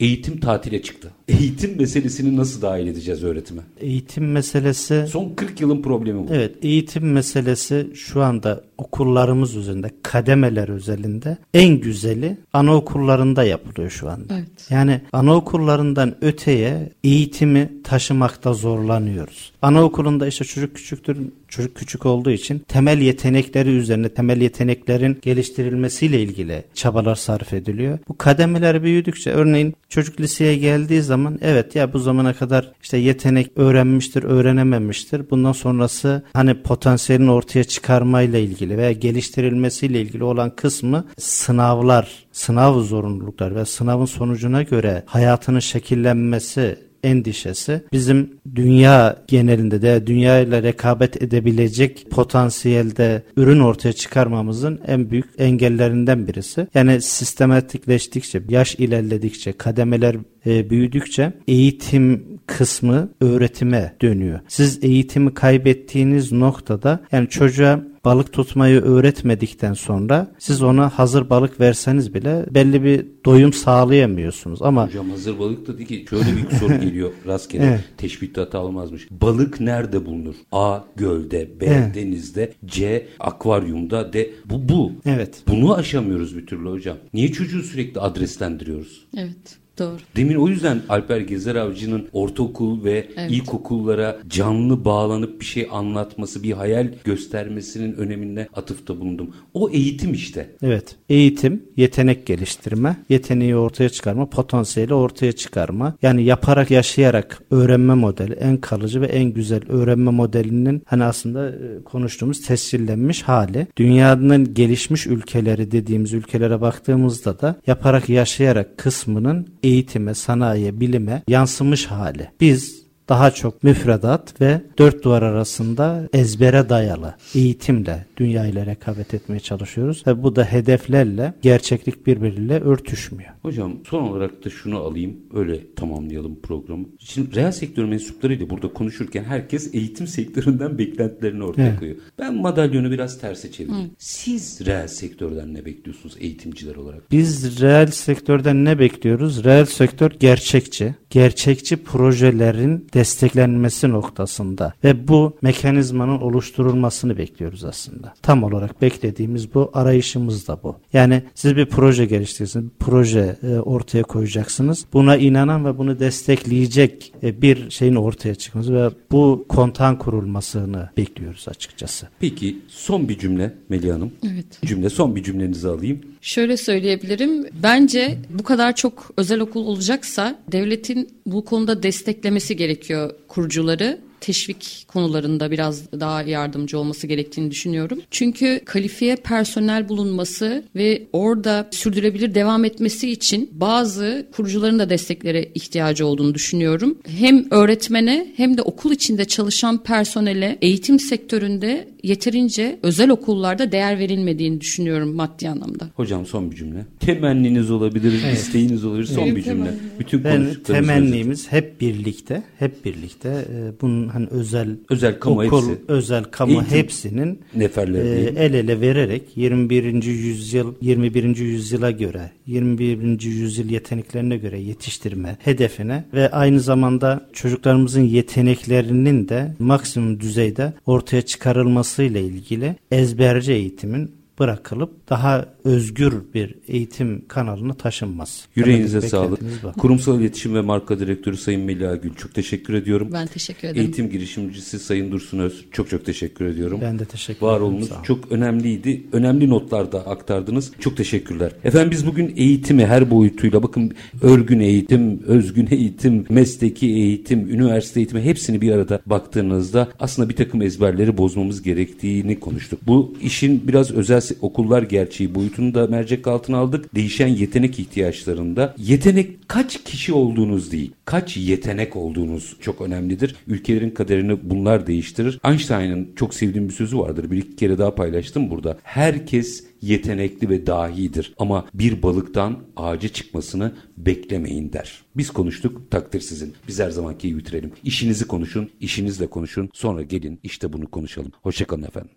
Eğitim 0.00 0.40
tatile 0.40 0.82
çıktı. 0.82 1.10
Eğitim 1.28 1.78
meselesini 1.78 2.36
nasıl 2.36 2.62
dahil 2.62 2.86
edeceğiz 2.86 3.24
öğretime? 3.24 3.62
Eğitim 3.80 4.32
meselesi 4.32 5.06
Son 5.08 5.34
40 5.34 5.60
yılın 5.60 5.82
problemi 5.82 6.28
bu. 6.28 6.34
Evet 6.34 6.54
eğitim 6.62 7.12
meselesi 7.12 7.90
şu 7.94 8.22
anda 8.22 8.64
okullarımız 8.78 9.56
üzerinde 9.56 9.90
kademeler 10.02 10.68
özelinde 10.68 11.38
en 11.54 11.80
güzeli 11.80 12.36
anaokullarında 12.52 13.44
yapılıyor 13.44 13.57
şu 13.90 14.10
anda. 14.10 14.34
Evet. 14.34 14.70
Yani 14.70 15.00
anaokullarından 15.12 16.14
öteye 16.20 16.92
eğitimi 17.04 17.70
taşımakta 17.84 18.52
zorlanıyoruz. 18.52 19.52
Anaokulunda 19.62 20.26
işte 20.26 20.44
çocuk 20.44 20.76
küçüktür, 20.76 21.18
çocuk 21.48 21.76
küçük 21.76 22.06
olduğu 22.06 22.30
için 22.30 22.58
temel 22.58 22.98
yetenekleri 22.98 23.70
üzerine 23.70 24.08
temel 24.08 24.40
yeteneklerin 24.40 25.18
geliştirilmesiyle 25.22 26.22
ilgili 26.22 26.64
çabalar 26.74 27.14
sarf 27.14 27.52
ediliyor. 27.52 27.98
Bu 28.08 28.18
kademeler 28.18 28.82
büyüdükçe 28.82 29.30
örneğin 29.30 29.74
çocuk 29.88 30.20
liseye 30.20 30.56
geldiği 30.56 31.02
zaman 31.02 31.38
evet 31.42 31.76
ya 31.76 31.92
bu 31.92 31.98
zamana 31.98 32.32
kadar 32.32 32.72
işte 32.82 32.98
yetenek 32.98 33.50
öğrenmiştir, 33.56 34.22
öğrenememiştir. 34.22 35.30
Bundan 35.30 35.52
sonrası 35.52 36.22
hani 36.32 36.62
potansiyelin 36.62 37.28
ortaya 37.28 37.64
çıkarmayla 37.64 38.38
ilgili 38.38 38.78
veya 38.78 38.92
geliştirilmesiyle 38.92 40.00
ilgili 40.00 40.24
olan 40.24 40.56
kısmı 40.56 41.04
sınavlar, 41.18 42.26
sınav 42.32 42.80
zorunluluklar 42.80 43.54
ve 43.54 43.64
sınavın 43.64 44.06
sonucuna 44.06 44.62
göre 44.62 45.02
hayatının 45.06 45.60
şekillenmesi 45.60 46.87
endişesi 47.02 47.82
bizim 47.92 48.30
dünya 48.54 49.24
genelinde 49.28 49.82
de 49.82 50.06
dünya 50.06 50.40
ile 50.40 50.62
rekabet 50.62 51.22
edebilecek 51.22 52.06
potansiyelde 52.10 53.22
ürün 53.36 53.60
ortaya 53.60 53.92
çıkarmamızın 53.92 54.80
en 54.86 55.10
büyük 55.10 55.26
engellerinden 55.38 56.26
birisi. 56.26 56.66
Yani 56.74 57.00
sistematikleştikçe, 57.00 58.42
yaş 58.48 58.74
ilerledikçe, 58.74 59.52
kademeler 59.52 60.16
e, 60.46 60.70
büyüdükçe 60.70 61.32
eğitim 61.48 62.24
kısmı 62.46 63.08
öğretime 63.20 63.94
dönüyor. 64.02 64.40
Siz 64.48 64.84
eğitimi 64.84 65.34
kaybettiğiniz 65.34 66.32
noktada 66.32 67.00
yani 67.12 67.28
çocuğa 67.28 67.80
balık 68.08 68.32
tutmayı 68.32 68.80
öğretmedikten 68.80 69.72
sonra 69.72 70.30
siz 70.38 70.62
ona 70.62 70.88
hazır 70.98 71.30
balık 71.30 71.60
verseniz 71.60 72.14
bile 72.14 72.46
belli 72.50 72.84
bir 72.84 73.06
doyum 73.24 73.52
sağlayamıyorsunuz. 73.52 74.62
Ama 74.62 74.86
Hocam 74.86 75.10
hazır 75.10 75.38
balık 75.38 75.66
da 75.66 75.78
değil 75.78 75.88
ki 75.88 76.06
şöyle 76.10 76.24
bir 76.36 76.56
soru 76.56 76.80
geliyor 76.80 77.10
rastgele 77.26 77.64
Evet. 77.66 77.84
teşbihte 77.96 78.40
hata 78.40 78.58
olmazmış. 78.58 79.08
Balık 79.10 79.60
nerede 79.60 80.06
bulunur? 80.06 80.34
A. 80.52 80.78
Gölde 80.96 81.60
B. 81.60 81.66
Evet. 81.66 81.94
Denizde 81.94 82.52
C. 82.66 83.06
Akvaryumda 83.20 84.12
D. 84.12 84.30
Bu 84.44 84.68
bu. 84.68 84.92
evet 85.06 85.42
Bunu 85.48 85.74
aşamıyoruz 85.74 86.36
bir 86.36 86.46
türlü 86.46 86.68
hocam. 86.70 86.96
Niye 87.14 87.32
çocuğu 87.32 87.62
sürekli 87.62 88.00
adreslendiriyoruz? 88.00 89.06
evet 89.16 89.58
doğru. 89.78 89.96
Demin 90.16 90.34
o 90.34 90.48
yüzden 90.48 90.82
Alper 90.88 91.20
Gezer 91.20 91.54
Avcı'nın 91.54 92.08
ortaokul 92.12 92.84
ve 92.84 93.08
Evet. 93.16 93.30
ilkokullara 93.30 94.16
canlı 94.28 94.84
bağlanıp 94.84 95.40
bir 95.40 95.44
şey 95.46 95.68
anlatması, 95.72 96.42
bir 96.42 96.52
hayal 96.52 96.88
göstermesinin 97.04 97.92
önemine 97.92 98.48
atıfta 98.56 99.00
bulundum. 99.00 99.34
O 99.54 99.70
eğitim 99.70 100.12
işte. 100.14 100.50
Evet. 100.62 100.96
Eğitim, 101.08 101.62
yetenek 101.76 102.26
geliştirme, 102.26 102.96
yeteneği 103.08 103.56
ortaya 103.56 103.88
çıkarma, 103.88 104.26
potansiyeli 104.30 104.94
ortaya 104.94 105.32
çıkarma. 105.32 105.94
Yani 106.02 106.24
yaparak, 106.24 106.70
yaşayarak 106.70 107.42
öğrenme 107.50 107.94
modeli 107.94 108.32
en 108.32 108.56
kalıcı 108.56 109.00
ve 109.00 109.06
en 109.06 109.24
güzel 109.32 109.60
öğrenme 109.68 110.10
modelinin 110.10 110.82
hani 110.86 111.04
aslında 111.04 111.48
e, 111.48 111.54
konuştuğumuz 111.84 112.46
tescillenmiş 112.46 113.22
hali. 113.22 113.66
Dünyanın 113.76 114.54
gelişmiş 114.54 115.06
ülkeleri 115.06 115.70
dediğimiz 115.70 116.12
ülkelere 116.12 116.60
baktığımızda 116.60 117.40
da 117.40 117.56
yaparak, 117.66 118.08
yaşayarak 118.08 118.78
kısmının 118.78 119.46
eğitime, 119.68 120.14
sanayiye, 120.14 120.80
bilime 120.80 121.22
yansımış 121.28 121.86
hali. 121.86 122.30
Biz 122.40 122.77
daha 123.08 123.30
çok 123.30 123.64
müfredat 123.64 124.40
ve 124.40 124.60
dört 124.78 125.04
duvar 125.04 125.22
arasında 125.22 126.08
ezbere 126.12 126.68
dayalı 126.68 127.14
eğitimle 127.34 128.06
dünya 128.16 128.46
ile 128.46 128.66
rekabet 128.66 129.14
etmeye 129.14 129.40
çalışıyoruz. 129.40 130.02
Ve 130.06 130.22
bu 130.22 130.36
da 130.36 130.44
hedeflerle 130.44 131.34
gerçeklik 131.42 132.06
birbiriyle 132.06 132.60
örtüşmüyor. 132.60 133.30
Hocam 133.42 133.72
son 133.90 134.02
olarak 134.02 134.44
da 134.44 134.50
şunu 134.50 134.78
alayım 134.78 135.16
öyle 135.34 135.74
tamamlayalım 135.74 136.40
programı. 136.42 136.86
Şimdi 136.98 137.34
reel 137.36 137.52
sektör 137.52 137.84
mensuplarıyla 137.84 138.50
burada 138.50 138.72
konuşurken 138.72 139.24
herkes 139.24 139.74
eğitim 139.74 140.06
sektöründen 140.06 140.78
beklentilerini 140.78 141.44
ortaya 141.44 141.68
Evet. 141.68 141.78
koyuyor. 141.78 141.98
Ben 142.18 142.34
madalyonu 142.36 142.90
biraz 142.90 143.20
terse 143.20 143.52
çevireyim. 143.52 143.90
Siz 143.98 144.66
reel 144.66 144.88
sektörden 144.88 145.54
ne 145.54 145.64
bekliyorsunuz 145.64 146.16
eğitimciler 146.20 146.74
olarak? 146.76 147.10
Biz 147.10 147.60
reel 147.60 147.86
sektörden 147.86 148.64
ne 148.64 148.78
bekliyoruz? 148.78 149.44
Reel 149.44 149.64
sektör 149.64 150.10
gerçekçi, 150.20 150.94
gerçekçi 151.10 151.76
projelerin 151.76 152.86
desteklenmesi 152.94 153.90
noktasında 153.90 154.74
ve 154.84 155.08
bu 155.08 155.36
mekanizmanın 155.42 156.20
oluşturulmasını 156.20 157.18
bekliyoruz 157.18 157.64
aslında. 157.64 158.14
Tam 158.22 158.42
olarak 158.42 158.82
beklediğimiz 158.82 159.54
bu, 159.54 159.70
arayışımız 159.74 160.48
da 160.48 160.62
bu. 160.62 160.76
Yani 160.92 161.22
siz 161.34 161.56
bir 161.56 161.66
proje 161.66 162.06
geliştirirsiniz, 162.06 162.64
bir 162.64 162.70
proje 162.78 163.36
e, 163.42 163.46
ortaya 163.46 164.02
koyacaksınız. 164.02 164.84
Buna 164.92 165.16
inanan 165.16 165.64
ve 165.64 165.78
bunu 165.78 166.00
destekleyecek 166.00 167.12
e, 167.22 167.42
bir 167.42 167.70
şeyin 167.70 167.94
ortaya 167.94 168.34
çıkması 168.34 168.74
ve 168.74 168.90
bu 169.10 169.46
kontan 169.48 169.98
kurulmasını 169.98 170.90
bekliyoruz 170.96 171.48
açıkçası. 171.48 172.08
Peki 172.20 172.58
son 172.68 173.08
bir 173.08 173.18
cümle 173.18 173.54
Melih 173.68 173.92
Hanım. 173.92 174.12
Evet. 174.32 174.46
Cümle 174.64 174.90
son 174.90 175.16
bir 175.16 175.22
cümlenizi 175.22 175.68
alayım. 175.68 176.00
Şöyle 176.20 176.56
söyleyebilirim. 176.56 177.46
Bence 177.62 178.18
bu 178.30 178.42
kadar 178.42 178.74
çok 178.74 179.10
özel 179.16 179.40
okul 179.40 179.66
olacaksa 179.66 180.38
devletin 180.52 180.97
bu 181.26 181.44
konuda 181.44 181.82
desteklemesi 181.82 182.56
gerekiyor 182.56 183.14
kurucuları. 183.28 183.98
Teşvik 184.20 184.84
konularında 184.88 185.50
biraz 185.50 185.92
daha 185.92 186.22
yardımcı 186.22 186.78
olması 186.78 187.06
gerektiğini 187.06 187.50
düşünüyorum. 187.50 187.98
Çünkü 188.10 188.60
kalifiye 188.64 189.16
personel 189.16 189.88
bulunması 189.88 190.64
ve 190.76 191.02
orada 191.12 191.68
sürdürülebilir 191.70 192.34
devam 192.34 192.64
etmesi 192.64 193.10
için 193.10 193.50
bazı 193.52 194.26
kurucuların 194.32 194.78
da 194.78 194.90
desteklere 194.90 195.48
ihtiyacı 195.54 196.06
olduğunu 196.06 196.34
düşünüyorum. 196.34 196.98
Hem 197.18 197.44
öğretmene 197.50 198.26
hem 198.36 198.56
de 198.58 198.62
okul 198.62 198.92
içinde 198.92 199.24
çalışan 199.24 199.82
personele 199.82 200.58
eğitim 200.62 200.98
sektöründe 201.00 201.88
yeterince 202.02 202.78
özel 202.82 203.10
okullarda 203.10 203.72
değer 203.72 203.98
verilmediğini 203.98 204.60
düşünüyorum 204.60 205.14
maddi 205.14 205.48
anlamda. 205.48 205.90
Hocam 205.94 206.26
son 206.26 206.50
bir 206.50 206.56
cümle. 206.56 206.86
Temenniniz 207.00 207.70
olabilir, 207.70 208.32
isteğiniz 208.32 208.84
olabilir. 208.84 209.04
Son 209.06 209.24
Benim 209.24 209.36
bir 209.36 209.42
cümle. 209.42 209.64
temennim. 209.64 209.80
Bütün 209.98 210.24
Ben 210.24 210.36
konuştuklarımız 210.36 210.86
temennimiz 210.88 211.52
hep 211.52 211.80
birlikte, 211.80 212.42
hep 212.58 212.84
birlikte 212.84 213.28
e, 213.28 213.80
bunun 213.80 214.07
hani 214.08 214.26
özel 214.30 214.68
Özel 214.90 215.18
kamu 215.20 215.42
okul, 215.42 215.68
hepsi. 215.70 215.82
özel 215.88 216.24
kamu 216.24 216.52
Eğitim 216.52 216.68
hepsinin 216.70 217.40
neferleri 217.54 218.08
e, 218.08 218.44
el 218.44 218.54
ele 218.54 218.80
vererek 218.80 219.36
21. 219.36 220.02
yüzyıl 220.04 220.74
21. 220.80 221.36
yüzyıla 221.36 221.90
göre 221.90 222.30
21. 222.46 223.22
yüzyıl 223.22 223.70
yeteneklerine 223.70 224.36
göre 224.36 224.60
yetiştirme 224.60 225.36
hedefine 225.40 226.04
ve 226.14 226.30
aynı 226.30 226.60
zamanda 226.60 227.28
çocuklarımızın 227.32 228.02
yeteneklerinin 228.02 229.28
de 229.28 229.54
maksimum 229.58 230.20
düzeyde 230.20 230.72
ortaya 230.86 231.22
çıkarılması 231.22 232.02
ile 232.02 232.22
ilgili 232.22 232.76
ezberci 232.90 233.52
eğitimin 233.52 234.17
bırakılıp 234.38 235.08
daha 235.10 235.46
özgür 235.64 236.14
bir 236.34 236.54
eğitim 236.68 237.24
kanalına 237.28 237.74
taşınmaz. 237.74 238.44
Yüreğinize 238.56 239.00
sağlık. 239.00 239.40
Kurumsal 239.78 240.20
İletişim 240.20 240.54
ve 240.54 240.60
Marka 240.60 240.98
Direktörü 240.98 241.36
Sayın 241.36 241.60
Melia 241.60 241.96
Gül 241.96 242.14
çok 242.14 242.34
teşekkür 242.34 242.74
ediyorum. 242.74 243.08
Ben 243.12 243.26
teşekkür 243.26 243.68
ederim. 243.68 243.80
Eğitim 243.80 244.10
girişimcisi 244.10 244.78
Sayın 244.78 245.12
Dursun 245.12 245.38
Öz 245.38 245.64
çok 245.72 245.90
çok 245.90 246.04
teşekkür 246.04 246.44
ediyorum. 246.44 246.80
Ben 246.82 246.98
de 246.98 247.04
teşekkür 247.04 247.46
Var 247.46 247.52
ederim. 247.56 247.66
olunuz 247.72 247.88
Sağ 247.88 247.94
olun. 247.94 248.04
çok 248.04 248.32
önemliydi. 248.32 249.02
Önemli 249.12 249.48
notlar 249.50 249.92
da 249.92 250.06
aktardınız. 250.06 250.72
Çok 250.80 250.96
teşekkürler. 250.96 251.52
Efendim 251.64 251.90
biz 251.90 252.06
bugün 252.06 252.32
eğitimi 252.36 252.86
her 252.86 253.10
boyutuyla 253.10 253.62
bakın 253.62 253.92
örgün 254.22 254.60
eğitim, 254.60 255.22
özgün 255.26 255.68
eğitim, 255.70 256.24
mesleki 256.28 256.86
eğitim, 256.86 257.48
üniversite 257.50 258.00
eğitimi 258.00 258.22
hepsini 258.22 258.60
bir 258.60 258.72
arada 258.72 259.00
baktığınızda 259.06 259.88
aslında 260.00 260.28
bir 260.28 260.36
takım 260.36 260.62
ezberleri 260.62 261.18
bozmamız 261.18 261.62
gerektiğini 261.62 262.40
konuştuk. 262.40 262.80
Bu 262.86 263.14
işin 263.22 263.68
biraz 263.68 263.90
özel 263.90 264.20
okullar 264.40 264.82
gerçeği 264.82 265.34
boyutunu 265.34 265.74
da 265.74 265.86
mercek 265.86 266.26
altına 266.26 266.56
aldık. 266.56 266.94
Değişen 266.94 267.28
yetenek 267.28 267.78
ihtiyaçlarında 267.78 268.74
yetenek 268.78 269.48
kaç 269.48 269.84
kişi 269.84 270.12
olduğunuz 270.12 270.72
değil, 270.72 270.92
kaç 271.04 271.36
yetenek 271.36 271.96
olduğunuz 271.96 272.56
çok 272.60 272.80
önemlidir. 272.80 273.36
Ülkelerin 273.46 273.90
kaderini 273.90 274.50
bunlar 274.50 274.86
değiştirir. 274.86 275.40
Einstein'ın 275.44 276.08
çok 276.16 276.34
sevdiğim 276.34 276.68
bir 276.68 276.74
sözü 276.74 276.98
vardır. 276.98 277.30
Bir 277.30 277.36
iki 277.36 277.56
kere 277.56 277.78
daha 277.78 277.94
paylaştım 277.94 278.50
burada. 278.50 278.78
Herkes 278.82 279.64
yetenekli 279.82 280.48
ve 280.48 280.66
dahidir 280.66 281.34
ama 281.38 281.66
bir 281.74 282.02
balıktan 282.02 282.58
ağaca 282.76 283.08
çıkmasını 283.08 283.72
beklemeyin 283.96 284.72
der. 284.72 285.02
Biz 285.16 285.30
konuştuk 285.30 285.90
takdir 285.90 286.20
sizin. 286.20 286.54
Biz 286.68 286.80
her 286.80 286.90
zamanki 286.90 287.38
bitirelim. 287.38 287.72
İşinizi 287.84 288.26
konuşun, 288.26 288.70
işinizle 288.80 289.26
konuşun. 289.26 289.70
Sonra 289.72 290.02
gelin 290.02 290.40
işte 290.42 290.72
bunu 290.72 290.90
konuşalım. 290.90 291.32
Hoşçakalın 291.42 291.82
efendim. 291.82 292.10